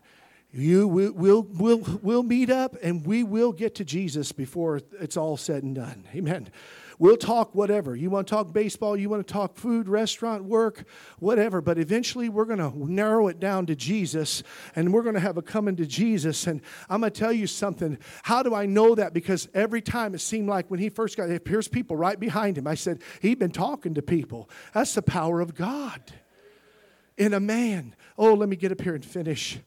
[0.51, 5.17] You will we'll, we'll, we'll meet up and we will get to Jesus before it's
[5.17, 6.05] all said and done.
[6.15, 6.49] Amen.
[6.99, 7.97] We'll talk whatever.
[7.97, 10.85] You want to talk baseball, you want to talk food, restaurant, work,
[11.19, 11.61] whatever.
[11.61, 14.43] But eventually we're going to narrow it down to Jesus
[14.77, 16.47] and we're going to have a coming to Jesus.
[16.47, 17.99] And I'm going to tell you something.
[18.23, 19.13] How do I know that?
[19.13, 22.67] Because every time it seemed like when he first got, here's people right behind him.
[22.67, 24.49] I said, he'd been talking to people.
[24.73, 26.01] That's the power of God
[27.17, 27.95] in a man.
[28.17, 29.59] Oh, let me get up here and finish.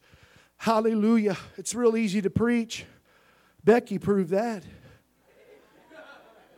[0.57, 1.37] Hallelujah.
[1.57, 2.85] It's real easy to preach.
[3.63, 4.63] Becky proved that.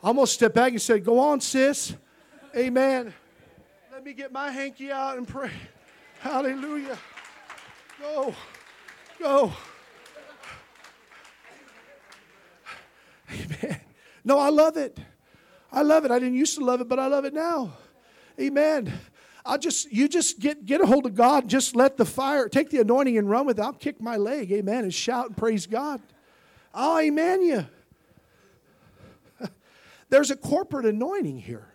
[0.03, 1.93] Almost stepped back and said, Go on, sis.
[2.55, 3.13] Amen.
[3.91, 5.51] Let me get my hanky out and pray.
[6.19, 6.97] Hallelujah.
[7.99, 8.35] Go.
[9.19, 9.53] Go.
[13.31, 13.81] Amen.
[14.23, 14.97] No, I love it.
[15.71, 16.11] I love it.
[16.11, 17.73] I didn't used to love it, but I love it now.
[18.39, 18.93] Amen.
[19.47, 22.69] I'll just you just get get a hold of God, just let the fire, take
[22.69, 23.61] the anointing and run with it.
[23.61, 26.01] I'll kick my leg, amen, and shout and praise God.
[26.73, 27.65] Oh, amen you.
[30.09, 31.73] There's a corporate anointing here.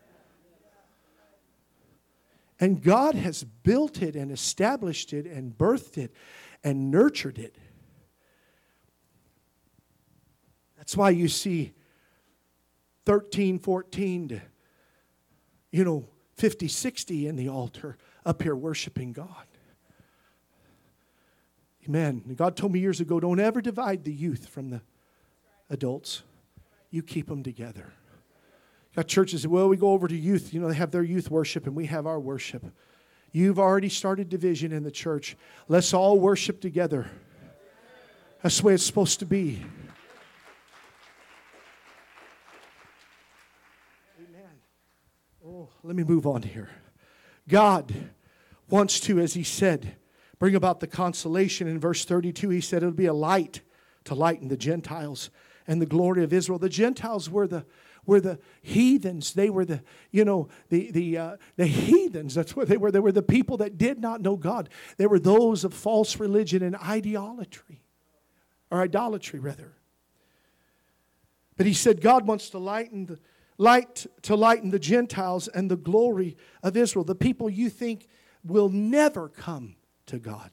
[2.61, 6.14] And God has built it and established it and birthed it
[6.62, 7.57] and nurtured it.
[10.77, 11.73] That's why you see
[13.07, 14.43] 13, 14 to,
[15.73, 16.05] you know,
[16.43, 19.47] 50, 60 in the altar up here worshiping God.
[21.86, 22.34] Amen.
[22.34, 24.80] God told me years ago don't ever divide the youth from the
[25.70, 26.24] adults.
[26.90, 27.93] You keep them together.
[28.97, 30.53] Got churches, well, we go over to youth.
[30.53, 32.64] You know, they have their youth worship and we have our worship.
[33.30, 35.36] You've already started division in the church.
[35.68, 37.09] Let's all worship together.
[38.43, 39.64] That's the way it's supposed to be.
[45.63, 46.71] Oh, let me move on here.
[47.49, 47.93] God
[48.69, 49.95] wants to, as he said,
[50.41, 51.69] bring about the consolation.
[51.69, 53.61] In verse 32, he said it'll be a light
[54.05, 55.31] to lighten the Gentiles
[55.69, 56.59] and the glory of Israel.
[56.59, 57.65] The Gentiles were the
[58.05, 59.35] were the heathens.
[59.35, 62.35] They were the, you know, the, the, uh, the heathens.
[62.35, 62.91] That's what they were.
[62.91, 64.69] They were the people that did not know God.
[64.97, 67.85] They were those of false religion and idolatry,
[68.73, 69.77] or idolatry, rather.
[71.57, 73.21] But he said God wants to lighten the
[73.59, 78.09] light to lighten the Gentiles and the glory of Israel, the people you think
[78.44, 79.76] will never come
[80.07, 80.50] to God,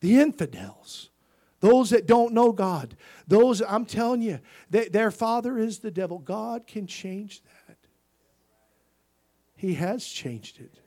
[0.00, 1.10] the infidels.
[1.60, 2.96] Those that don't know God,
[3.28, 4.40] those, I'm telling you,
[4.70, 6.18] they, their father is the devil.
[6.18, 7.76] God can change that.
[9.56, 10.80] He has changed it.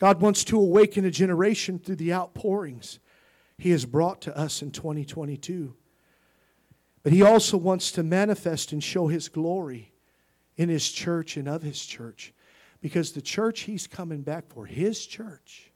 [0.00, 2.98] God wants to awaken a generation through the outpourings
[3.56, 5.76] He has brought to us in 2022.
[7.02, 9.92] But He also wants to manifest and show His glory
[10.56, 12.32] in His church and of His church.
[12.80, 15.70] Because the church He's coming back for, His church,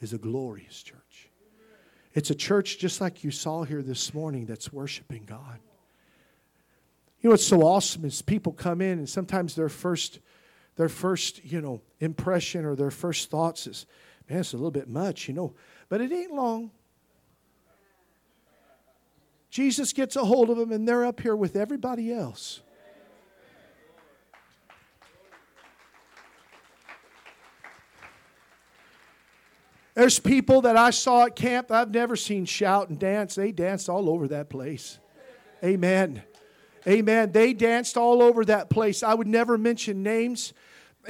[0.00, 1.30] is a glorious church.
[2.14, 5.58] It's a church just like you saw here this morning that's worshiping God.
[7.20, 10.20] You know what's so awesome is people come in and sometimes their first
[10.76, 13.86] their first, you know, impression or their first thoughts is,
[14.28, 15.54] man, it's a little bit much, you know.
[15.88, 16.70] But it ain't long.
[19.50, 22.60] Jesus gets a hold of them and they're up here with everybody else.
[29.94, 33.34] There's people that I saw at camp I've never seen shout and dance.
[33.34, 34.98] They danced all over that place.
[35.64, 36.22] Amen.
[36.86, 37.32] Amen.
[37.32, 39.02] They danced all over that place.
[39.02, 40.52] I would never mention names.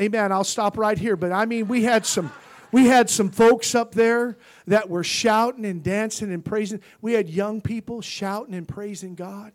[0.00, 0.30] Amen.
[0.30, 1.16] I'll stop right here.
[1.16, 2.32] But I mean, we had some
[2.72, 4.36] we had some folks up there
[4.66, 6.80] that were shouting and dancing and praising.
[7.00, 9.52] We had young people shouting and praising God.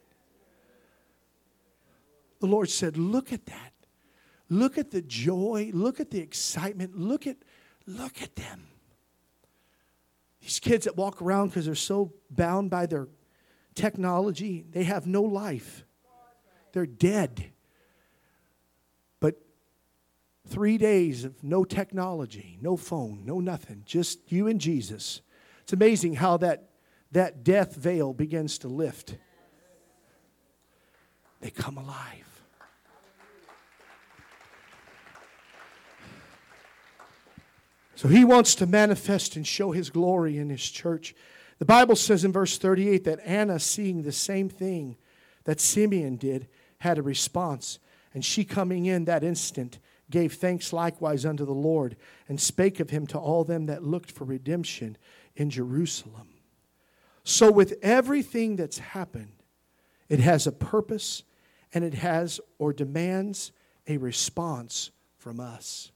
[2.40, 3.74] The Lord said, Look at that.
[4.50, 5.72] Look at the joy.
[5.74, 6.98] Look at the excitement.
[6.98, 7.38] Look at,
[7.86, 8.68] look at them.
[10.42, 13.08] These kids that walk around because they're so bound by their
[13.76, 15.86] technology, they have no life.
[16.74, 17.52] They're dead.
[20.52, 25.22] Three days of no technology, no phone, no nothing, just you and Jesus.
[25.62, 26.72] It's amazing how that,
[27.14, 29.16] that death veil begins to lift.
[31.40, 32.44] They come alive.
[37.96, 41.16] So he wants to manifest and show his glory in his church.
[41.60, 44.98] The Bible says in verse 38 that Anna, seeing the same thing
[45.46, 46.50] that Simeon did,
[46.80, 47.80] had a response.
[48.14, 49.80] And she, coming in that instant,
[50.12, 51.96] gave thanks likewise unto the Lord,
[52.28, 54.98] and spake of him to all them that looked for redemption
[55.36, 56.28] in Jerusalem.
[57.24, 59.34] So, with everything that's happened,
[60.10, 61.24] it has a purpose
[61.74, 63.52] and it has or demands
[63.88, 65.92] a response from us.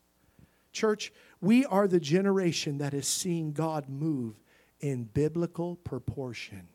[0.72, 1.12] Church,
[1.42, 4.40] we are the generation that is seeing God move
[4.80, 6.68] in biblical proportion.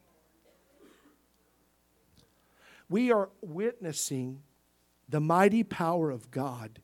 [2.89, 4.43] We are witnessing
[5.09, 6.81] the mighty power of God,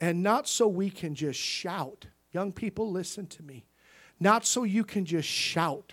[0.00, 2.06] and not so we can just shout.
[2.32, 3.66] Young people, listen to me.
[4.20, 5.92] Not so you can just shout.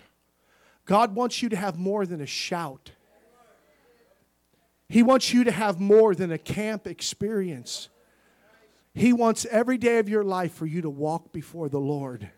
[0.86, 2.90] God wants you to have more than a shout.
[4.88, 7.88] He wants you to have more than a camp experience.
[8.92, 12.30] He wants every day of your life for you to walk before the Lord.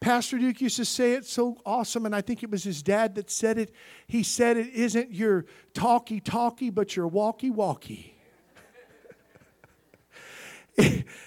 [0.00, 3.14] Pastor Duke used to say it so awesome, and I think it was his dad
[3.14, 3.72] that said it.
[4.06, 8.13] He said, It isn't your talky talky, but your walkie walkie.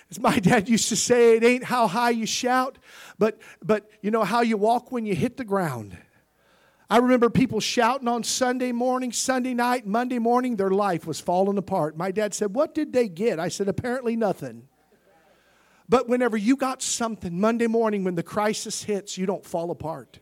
[0.09, 2.77] As my dad used to say, it ain't how high you shout,
[3.19, 5.97] but, but you know how you walk when you hit the ground.
[6.89, 11.57] I remember people shouting on Sunday morning, Sunday night, Monday morning, their life was falling
[11.57, 11.97] apart.
[11.97, 13.39] My dad said, What did they get?
[13.39, 14.69] I said, Apparently nothing.
[15.89, 20.19] But whenever you got something, Monday morning, when the crisis hits, you don't fall apart.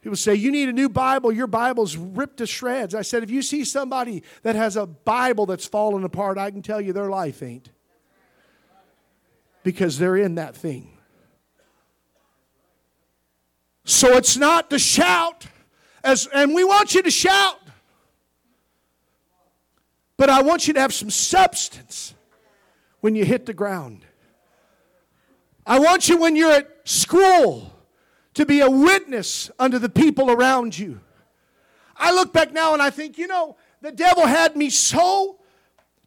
[0.00, 2.94] People say, You need a new Bible, your Bible's ripped to shreds.
[2.94, 6.62] I said, If you see somebody that has a Bible that's falling apart, I can
[6.62, 7.70] tell you their life ain't.
[9.66, 10.96] Because they're in that thing.
[13.84, 15.48] So it's not to shout
[16.04, 17.58] as, and we want you to shout.
[20.16, 22.14] But I want you to have some substance
[23.00, 24.06] when you hit the ground.
[25.66, 27.72] I want you when you're at school
[28.34, 31.00] to be a witness unto the people around you.
[31.96, 35.40] I look back now and I think, you know, the devil had me so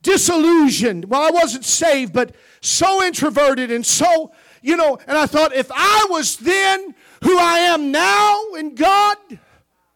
[0.01, 1.05] disillusioned.
[1.05, 4.31] Well, I wasn't saved, but so introverted and so,
[4.61, 9.17] you know, and I thought if I was then who I am now in God,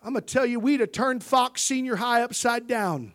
[0.01, 3.13] I'm going to tell you, we'd have turned Fox Senior High upside down.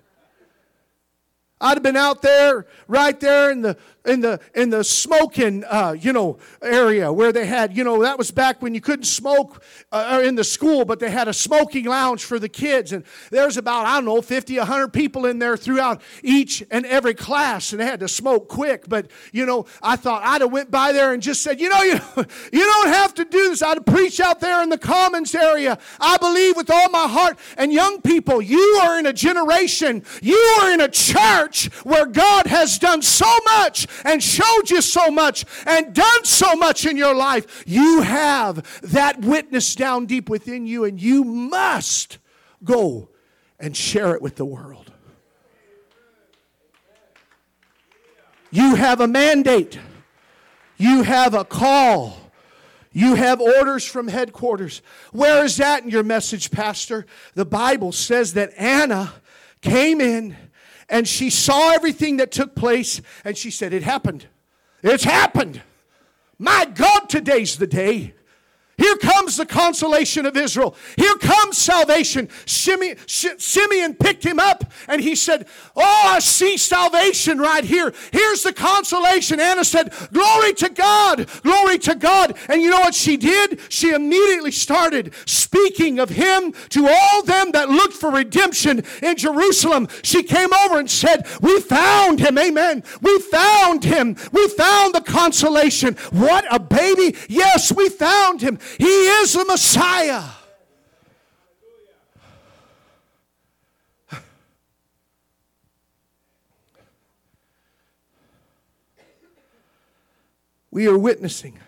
[1.60, 3.76] I'd have been out there, right there in the
[4.08, 8.18] in the in the smoking uh, you know area where they had you know that
[8.18, 11.84] was back when you couldn't smoke uh, in the school but they had a smoking
[11.84, 12.92] lounge for the kids.
[12.92, 17.14] And there's about i don't know 50 100 people in there throughout each and every
[17.14, 18.88] class and they had to smoke quick.
[18.88, 21.82] But you know i thought i'd have went by there and just said you know
[21.82, 22.00] you,
[22.52, 23.62] you don't have to do this.
[23.62, 25.78] I'd preach out there in the commons area.
[26.00, 27.38] I believe with all my heart.
[27.56, 32.46] And young people you are in a generation you are in a church where god
[32.46, 37.14] has done so much and showed you so much and done so much in your
[37.14, 42.18] life, you have that witness down deep within you, and you must
[42.64, 43.08] go
[43.58, 44.92] and share it with the world.
[48.50, 49.78] You have a mandate,
[50.76, 52.18] you have a call.
[52.90, 54.82] You have orders from headquarters.
[55.12, 57.06] Where is that in your message, Pastor?
[57.34, 59.12] The Bible says that Anna
[59.60, 60.36] came in
[60.88, 64.26] and she saw everything that took place and she said, It happened.
[64.82, 65.62] It's happened.
[66.38, 68.14] My God, today's the day.
[68.76, 70.76] Here comes the consolation of Israel.
[70.96, 72.28] Here comes salvation.
[72.46, 77.92] Simeon, picked him up and he said, Oh, I see salvation right here.
[78.12, 79.40] Here's the consolation.
[79.40, 82.36] Anna said, Glory to God, glory to God.
[82.48, 83.60] And you know what she did?
[83.68, 89.88] She immediately started speaking of him to all them that looked for redemption in Jerusalem.
[90.02, 92.38] She came over and said, We found him.
[92.38, 92.82] Amen.
[93.00, 94.16] We found him.
[94.32, 95.94] We found the consolation.
[96.10, 97.16] What a baby.
[97.28, 98.58] Yes, we found him.
[98.78, 100.24] He is the Messiah.
[110.70, 111.58] We are witnessing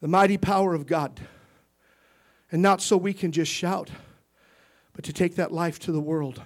[0.00, 1.20] the mighty power of God.
[2.52, 3.90] And not so we can just shout,
[4.92, 6.42] but to take that life to the world.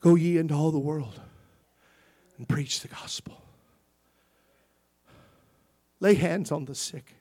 [0.00, 1.20] Go ye into all the world
[2.38, 3.42] and preach the gospel.
[6.00, 7.14] Lay hands on the sick.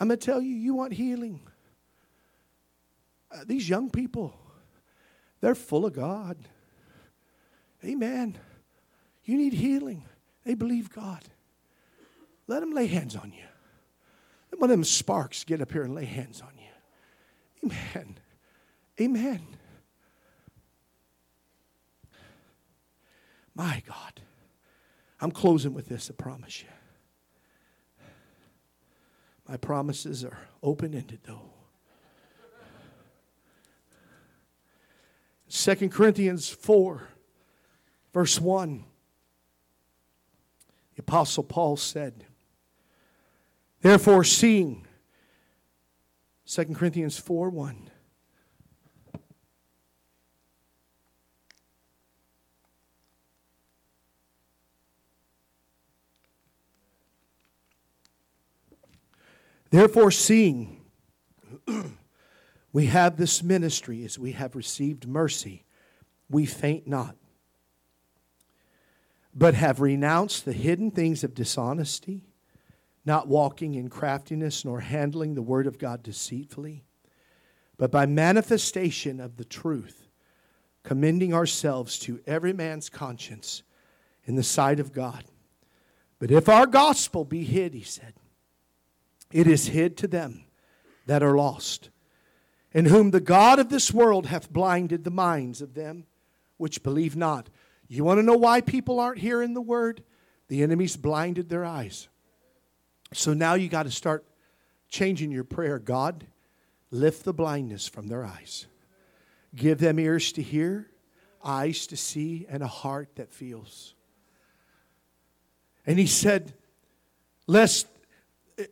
[0.00, 1.40] I'm going to tell you, you want healing.
[3.30, 4.34] Uh, these young people,
[5.40, 6.36] they're full of God.
[7.84, 8.38] Amen.
[9.24, 10.04] You need healing.
[10.44, 11.22] They believe God.
[12.46, 13.44] Let them lay hands on you.
[14.50, 17.70] Let one of them sparks get up here and lay hands on you.
[17.70, 18.18] Amen.
[19.00, 19.46] Amen.
[23.54, 24.20] My God.
[25.20, 26.68] I'm closing with this, I promise you.
[29.48, 31.50] My promises are open ended, though.
[35.48, 37.08] 2 Corinthians 4,
[38.12, 38.84] verse 1.
[40.94, 42.24] The Apostle Paul said,
[43.80, 44.86] Therefore, seeing,
[46.46, 47.90] 2 Corinthians 4 1.
[59.70, 60.80] Therefore, seeing
[62.72, 65.64] we have this ministry as we have received mercy,
[66.30, 67.16] we faint not,
[69.34, 72.24] but have renounced the hidden things of dishonesty,
[73.04, 76.84] not walking in craftiness nor handling the word of God deceitfully,
[77.76, 80.08] but by manifestation of the truth,
[80.82, 83.62] commending ourselves to every man's conscience
[84.24, 85.24] in the sight of God.
[86.18, 88.14] But if our gospel be hid, he said,
[89.32, 90.44] it is hid to them
[91.06, 91.90] that are lost,
[92.72, 96.04] in whom the God of this world hath blinded the minds of them
[96.56, 97.48] which believe not.
[97.88, 100.02] You want to know why people aren't hearing the word?
[100.48, 102.08] The enemy's blinded their eyes.
[103.14, 104.24] So now you got to start
[104.88, 105.78] changing your prayer.
[105.78, 106.26] God,
[106.90, 108.66] lift the blindness from their eyes.
[109.54, 110.90] Give them ears to hear,
[111.42, 113.94] eyes to see, and a heart that feels.
[115.86, 116.52] And he said,
[117.46, 117.86] Lest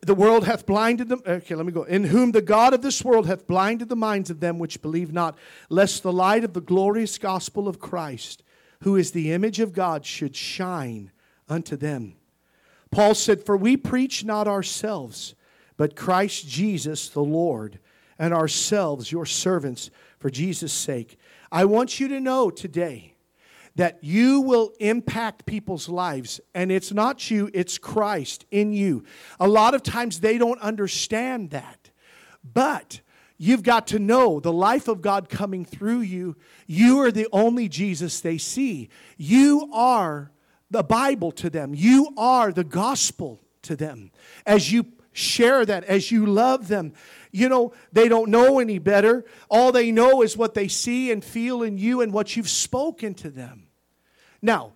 [0.02, 1.22] the world hath blinded them.
[1.26, 1.84] Okay, let me go.
[1.84, 5.12] In whom the God of this world hath blinded the minds of them which believe
[5.12, 8.42] not, lest the light of the glorious gospel of Christ,
[8.82, 11.12] who is the image of God, should shine
[11.48, 12.16] unto them.
[12.90, 15.34] Paul said, For we preach not ourselves,
[15.76, 17.78] but Christ Jesus the Lord,
[18.18, 21.18] and ourselves your servants for Jesus' sake.
[21.52, 23.15] I want you to know today
[23.76, 26.40] that you will impact people's lives.
[26.54, 29.04] And it's not you, it's Christ in you.
[29.38, 31.90] A lot of times they don't understand that.
[32.42, 33.00] But
[33.38, 36.36] You've got to know the life of God coming through you.
[36.66, 38.88] You are the only Jesus they see.
[39.18, 40.32] You are
[40.70, 41.74] the Bible to them.
[41.74, 44.10] You are the gospel to them.
[44.46, 46.94] As you share that, as you love them,
[47.30, 49.24] you know, they don't know any better.
[49.50, 53.12] All they know is what they see and feel in you and what you've spoken
[53.14, 53.65] to them.
[54.42, 54.72] Now,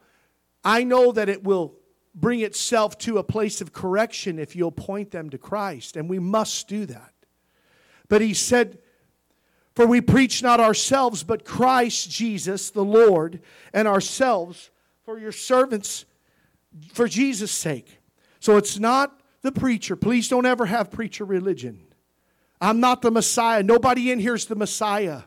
[0.65, 1.75] I know that it will
[2.15, 6.19] bring itself to a place of correction if you'll point them to Christ, and we
[6.19, 7.13] must do that.
[8.09, 8.79] But he said,
[9.75, 13.41] For we preach not ourselves, but Christ Jesus, the Lord,
[13.73, 14.71] and ourselves
[15.05, 16.05] for your servants
[16.93, 17.99] for Jesus' sake.
[18.41, 19.97] So it's not the preacher.
[19.97, 21.81] Please don't ever have preacher religion.
[22.61, 23.63] I'm not the Messiah.
[23.63, 25.23] Nobody in here is the Messiah.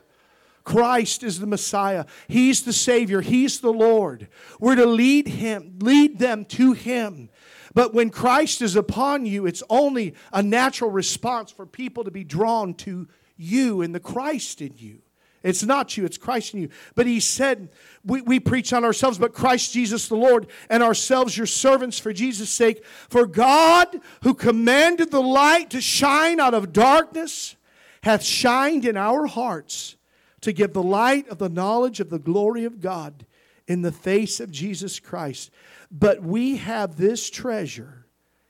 [0.64, 2.06] Christ is the Messiah.
[2.26, 3.20] He's the Savior.
[3.20, 4.28] He's the Lord.
[4.58, 7.28] We're to lead him, lead them to him.
[7.74, 12.24] But when Christ is upon you, it's only a natural response for people to be
[12.24, 15.00] drawn to you and the Christ in you.
[15.42, 16.68] It's not you, it's Christ in you.
[16.94, 17.68] But he said,
[18.02, 22.14] we, we preach on ourselves, but Christ Jesus the Lord, and ourselves your servants for
[22.14, 22.82] Jesus' sake.
[22.86, 27.56] For God, who commanded the light to shine out of darkness,
[28.02, 29.96] hath shined in our hearts
[30.44, 33.24] to give the light of the knowledge of the glory of God
[33.66, 35.50] in the face of Jesus Christ.
[35.90, 38.06] But we have this treasure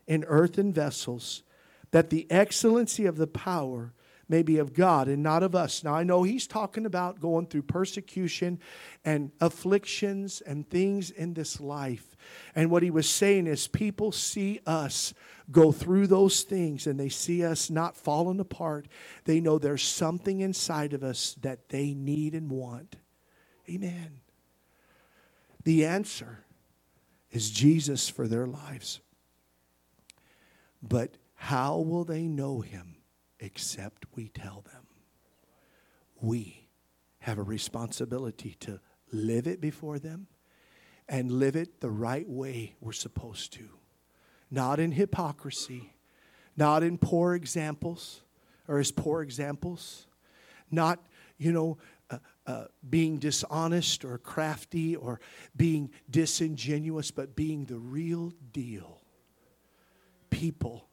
[0.07, 1.45] in earthen vessels,
[1.93, 3.93] that the excellency of the power
[4.29, 5.85] may be of God and not of us.
[5.85, 8.59] Now, I know he's talking about going through persecution
[9.05, 12.17] and afflictions and things in this life.
[12.55, 15.13] And what he was saying is, people see us
[15.51, 18.89] go through those things and they see us not falling apart.
[19.25, 22.97] They know there's something inside of us that they need and want.
[23.69, 24.21] Amen.
[25.65, 26.45] The answer
[27.31, 29.01] is Jesus for their lives.
[30.83, 32.94] But how will they know him
[33.41, 34.87] except we tell them?
[36.21, 36.69] We
[37.21, 38.81] have a responsibility to
[39.13, 40.27] live it before them
[41.09, 43.69] and live it the right way we're supposed to.
[44.51, 45.95] Not in hypocrisy,
[46.57, 48.23] not in poor examples
[48.69, 50.07] or as poor examples,
[50.71, 51.03] not,
[51.39, 51.79] you know,
[52.11, 55.21] uh, uh, being dishonest or crafty or
[55.57, 59.01] being disingenuous, but being the real deal.
[60.31, 60.89] People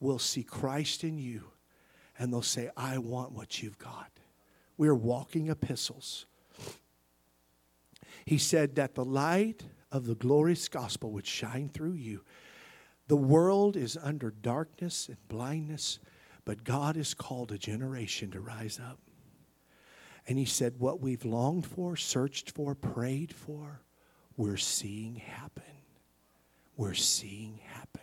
[0.00, 1.44] will see Christ in you
[2.18, 4.10] and they'll say, I want what you've got.
[4.76, 6.26] We're walking epistles.
[8.24, 12.22] He said that the light of the glorious gospel would shine through you.
[13.08, 16.00] The world is under darkness and blindness,
[16.44, 18.98] but God has called a generation to rise up.
[20.26, 23.80] And he said, What we've longed for, searched for, prayed for,
[24.36, 25.62] we're seeing happen.
[26.76, 28.02] We're seeing happen.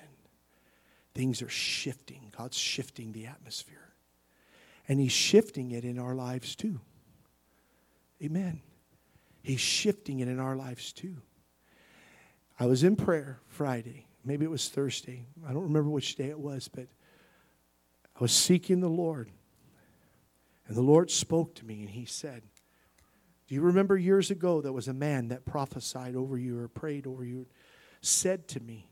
[1.13, 2.31] Things are shifting.
[2.35, 3.82] God's shifting the atmosphere.
[4.87, 6.79] And he's shifting it in our lives too.
[8.21, 8.61] Amen.
[9.41, 11.17] He's shifting it in our lives too.
[12.59, 14.07] I was in prayer Friday.
[14.23, 15.25] Maybe it was Thursday.
[15.45, 16.87] I don't remember which day it was, but
[18.15, 19.29] I was seeking the Lord.
[20.67, 22.43] And the Lord spoke to me and he said,
[23.47, 27.05] Do you remember years ago there was a man that prophesied over you or prayed
[27.05, 27.47] over you,
[28.01, 28.87] said to me,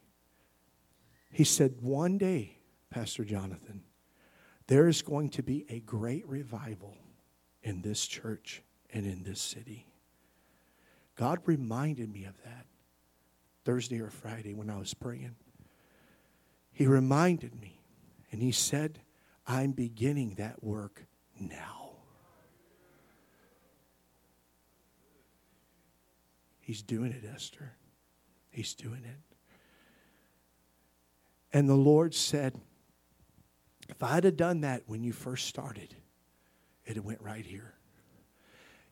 [1.31, 2.57] He said, One day,
[2.89, 3.83] Pastor Jonathan,
[4.67, 6.97] there is going to be a great revival
[7.63, 9.87] in this church and in this city.
[11.15, 12.65] God reminded me of that
[13.63, 15.35] Thursday or Friday when I was praying.
[16.71, 17.81] He reminded me
[18.31, 18.99] and he said,
[19.45, 21.05] I'm beginning that work
[21.39, 21.91] now.
[26.59, 27.73] He's doing it, Esther.
[28.49, 29.35] He's doing it.
[31.53, 32.59] And the Lord said,
[33.91, 35.93] if I'd have done that when you first started,
[36.85, 37.75] it went right here.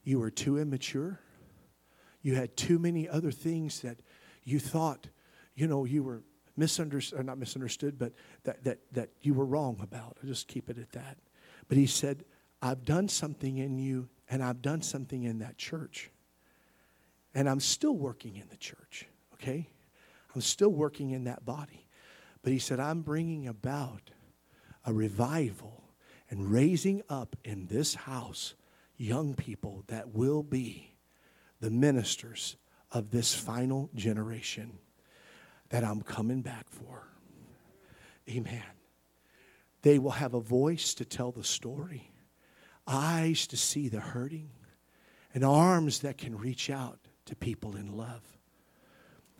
[0.03, 1.19] You were too immature.
[2.21, 4.01] You had too many other things that
[4.43, 5.07] you thought,
[5.55, 6.21] you know, you were
[6.57, 10.17] misunderstood, or not misunderstood, but that, that, that you were wrong about.
[10.21, 11.17] I'll just keep it at that.
[11.67, 12.25] But he said,
[12.61, 16.11] I've done something in you, and I've done something in that church.
[17.33, 19.69] And I'm still working in the church, okay?
[20.35, 21.87] I'm still working in that body.
[22.41, 24.09] But he said, I'm bringing about
[24.89, 25.83] a revival
[26.29, 28.55] and raising up in this house
[28.97, 30.95] young people that will be
[31.59, 32.57] the ministers
[32.91, 34.79] of this final generation
[35.69, 37.07] that I'm coming back for.
[38.29, 38.63] Amen.
[39.83, 42.11] They will have a voice to tell the story
[42.89, 44.49] eyes to see the hurting,
[45.33, 48.23] and arms that can reach out to people in love.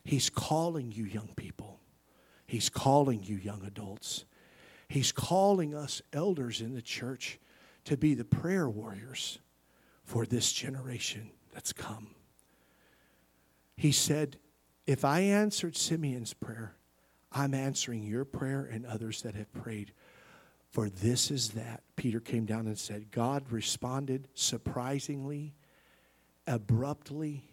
[0.04, 1.80] He's calling you, young people.
[2.46, 4.26] He's calling you, young adults.
[4.90, 7.40] He's calling us elders in the church
[7.86, 9.40] to be the prayer warriors
[10.04, 12.16] for this generation that's come.
[13.78, 14.38] He said,
[14.88, 16.76] If I answered Simeon's prayer,
[17.32, 19.94] I'm answering your prayer and others that have prayed.
[20.72, 21.84] For this is that.
[21.96, 25.54] Peter came down and said, God responded surprisingly,
[26.48, 27.46] abruptly,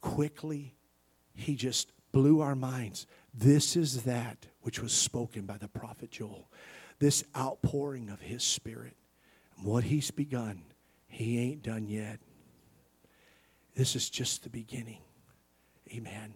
[0.00, 0.76] quickly.
[1.34, 3.06] He just blew our minds.
[3.34, 6.50] This is that which was spoken by the prophet Joel.
[6.98, 8.96] This outpouring of his spirit.
[9.56, 10.64] And what he's begun,
[11.06, 12.18] he ain't done yet.
[13.76, 15.02] This is just the beginning.
[15.94, 16.34] Amen.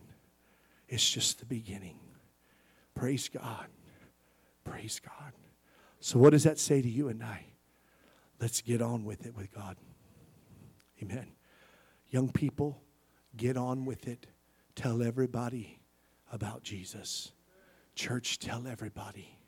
[0.89, 1.99] It's just the beginning.
[2.95, 3.66] Praise God.
[4.62, 5.33] Praise God.
[5.99, 7.47] So, what does that say to you and I?
[8.41, 9.76] Let's get on with it with God.
[11.03, 11.26] Amen.
[12.11, 12.81] Young people,
[13.37, 14.28] get on with it.
[14.76, 15.81] Tell everybody
[16.31, 17.33] about Jesus.
[17.95, 19.38] Church, tell everybody.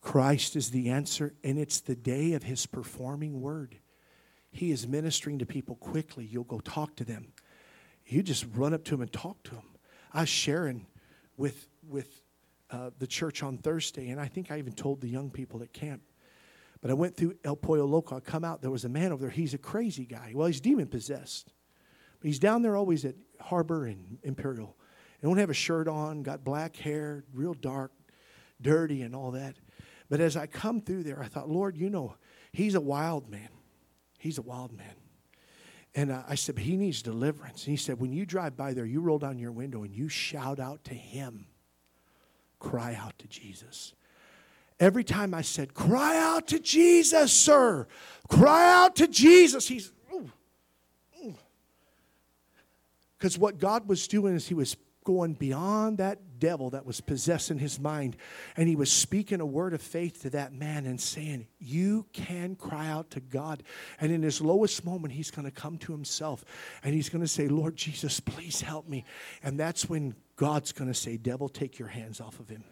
[0.00, 3.76] Christ is the answer, and it's the day of his performing word.
[4.50, 6.24] He is ministering to people quickly.
[6.24, 7.32] You'll go talk to them.
[8.06, 9.64] You just run up to them and talk to them.
[10.12, 10.86] I was sharing
[11.36, 12.22] with, with
[12.70, 15.72] uh, the church on Thursday, and I think I even told the young people at
[15.72, 16.02] camp.
[16.80, 18.16] But I went through El Pollo Loco.
[18.16, 19.30] I come out, there was a man over there.
[19.30, 20.32] He's a crazy guy.
[20.34, 21.52] Well, he's demon possessed.
[22.20, 24.76] But he's down there always at Harbor and Imperial.
[25.22, 27.92] He don't have a shirt on, got black hair, real dark,
[28.60, 29.54] dirty, and all that.
[30.10, 32.16] But as I come through there, I thought, Lord, you know,
[32.52, 33.48] he's a wild man.
[34.18, 34.94] He's a wild man.
[35.94, 37.64] And uh, I said, he needs deliverance.
[37.66, 40.08] And he said, when you drive by there, you roll down your window and you
[40.08, 41.46] shout out to him.
[42.58, 43.94] Cry out to Jesus.
[44.80, 47.86] Every time I said, cry out to Jesus, sir.
[48.28, 49.68] Cry out to Jesus.
[49.68, 49.92] He's,
[53.16, 57.58] because what God was doing is he was going beyond that devil that was possessing
[57.58, 58.16] his mind.
[58.56, 62.56] And he was speaking a word of faith to that man and saying, You can
[62.56, 63.62] cry out to God.
[64.00, 66.44] And in his lowest moment, he's going to come to himself
[66.82, 69.04] and he's going to say, Lord Jesus, please help me.
[69.42, 72.64] And that's when God's going to say, Devil, take your hands off of him.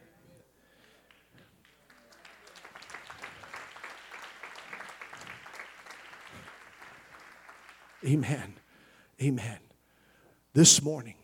[8.05, 8.55] Amen.
[9.23, 9.59] Amen.
[10.55, 11.15] This morning,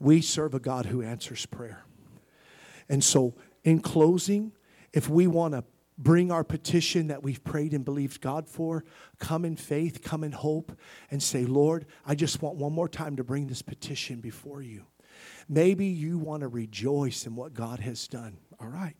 [0.00, 1.84] we serve a God who answers prayer.
[2.88, 4.52] And so, in closing,
[4.92, 5.62] if we want to
[5.96, 8.84] bring our petition that we've prayed and believed God for,
[9.18, 10.72] come in faith, come in hope,
[11.10, 14.86] and say, Lord, I just want one more time to bring this petition before you.
[15.48, 18.38] Maybe you want to rejoice in what God has done.
[18.58, 18.96] All right.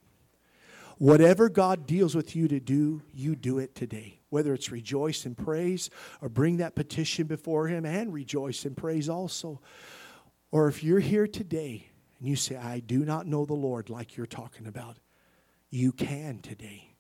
[0.99, 4.21] Whatever God deals with you to do, you do it today.
[4.29, 5.89] Whether it's rejoice and praise
[6.21, 9.63] or bring that petition before Him and rejoice and praise also.
[10.51, 11.89] Or if you're here today
[12.19, 14.99] and you say, I do not know the Lord like you're talking about,
[15.71, 16.95] you can today.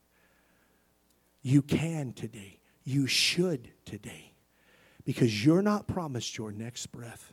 [1.42, 2.60] You can today.
[2.84, 4.32] You should today.
[5.04, 7.32] Because you're not promised your next breath.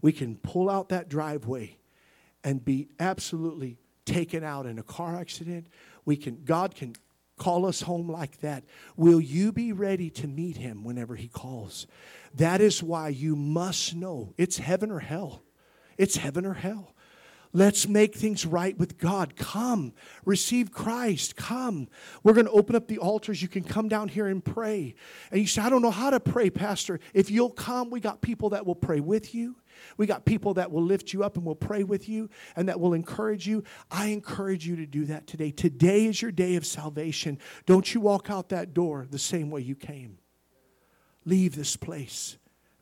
[0.00, 1.78] We can pull out that driveway
[2.44, 5.68] and be absolutely taken out in a car accident.
[6.04, 6.94] We can God can
[7.42, 8.62] call us home like that.
[8.96, 11.88] Will you be ready to meet him whenever he calls?
[12.34, 15.42] That is why you must know it's heaven or hell.
[15.98, 16.94] It's heaven or hell.
[17.54, 19.36] Let's make things right with God.
[19.36, 19.92] Come,
[20.24, 21.36] receive Christ.
[21.36, 21.88] Come.
[22.22, 23.42] We're going to open up the altars.
[23.42, 24.94] You can come down here and pray.
[25.30, 26.98] And you say, I don't know how to pray, Pastor.
[27.12, 29.56] If you'll come, we got people that will pray with you.
[29.98, 32.80] We got people that will lift you up and will pray with you and that
[32.80, 33.64] will encourage you.
[33.90, 35.50] I encourage you to do that today.
[35.50, 37.38] Today is your day of salvation.
[37.66, 40.18] Don't you walk out that door the same way you came.
[41.24, 42.38] Leave this place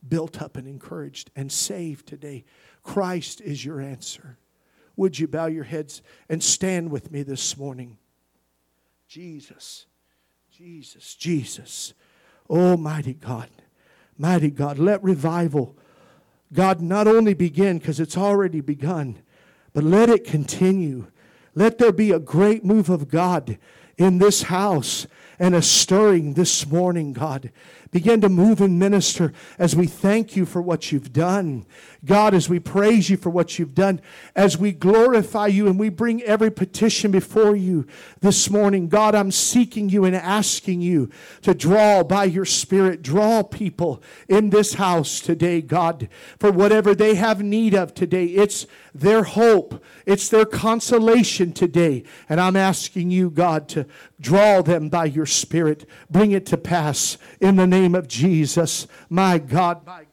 [0.06, 2.44] built up and encouraged and saved today.
[2.82, 4.38] Christ is your answer.
[5.00, 7.96] Would you bow your heads and stand with me this morning?
[9.08, 9.86] Jesus,
[10.50, 11.94] Jesus, Jesus.
[12.50, 13.48] Oh, mighty God,
[14.18, 15.74] mighty God, let revival,
[16.52, 19.22] God, not only begin because it's already begun,
[19.72, 21.06] but let it continue.
[21.54, 23.56] Let there be a great move of God
[23.96, 25.06] in this house
[25.38, 27.50] and a stirring this morning, God.
[27.90, 31.66] Begin to move and minister as we thank you for what you've done.
[32.04, 34.00] God, as we praise you for what you've done,
[34.36, 37.86] as we glorify you and we bring every petition before you
[38.20, 41.10] this morning, God, I'm seeking you and asking you
[41.42, 47.16] to draw by your Spirit, draw people in this house today, God, for whatever they
[47.16, 48.26] have need of today.
[48.26, 52.04] It's their hope, it's their consolation today.
[52.28, 53.86] And I'm asking you, God, to
[54.20, 58.86] draw them by your Spirit, bring it to pass in the name of Jesus.
[59.08, 60.09] My God, my God.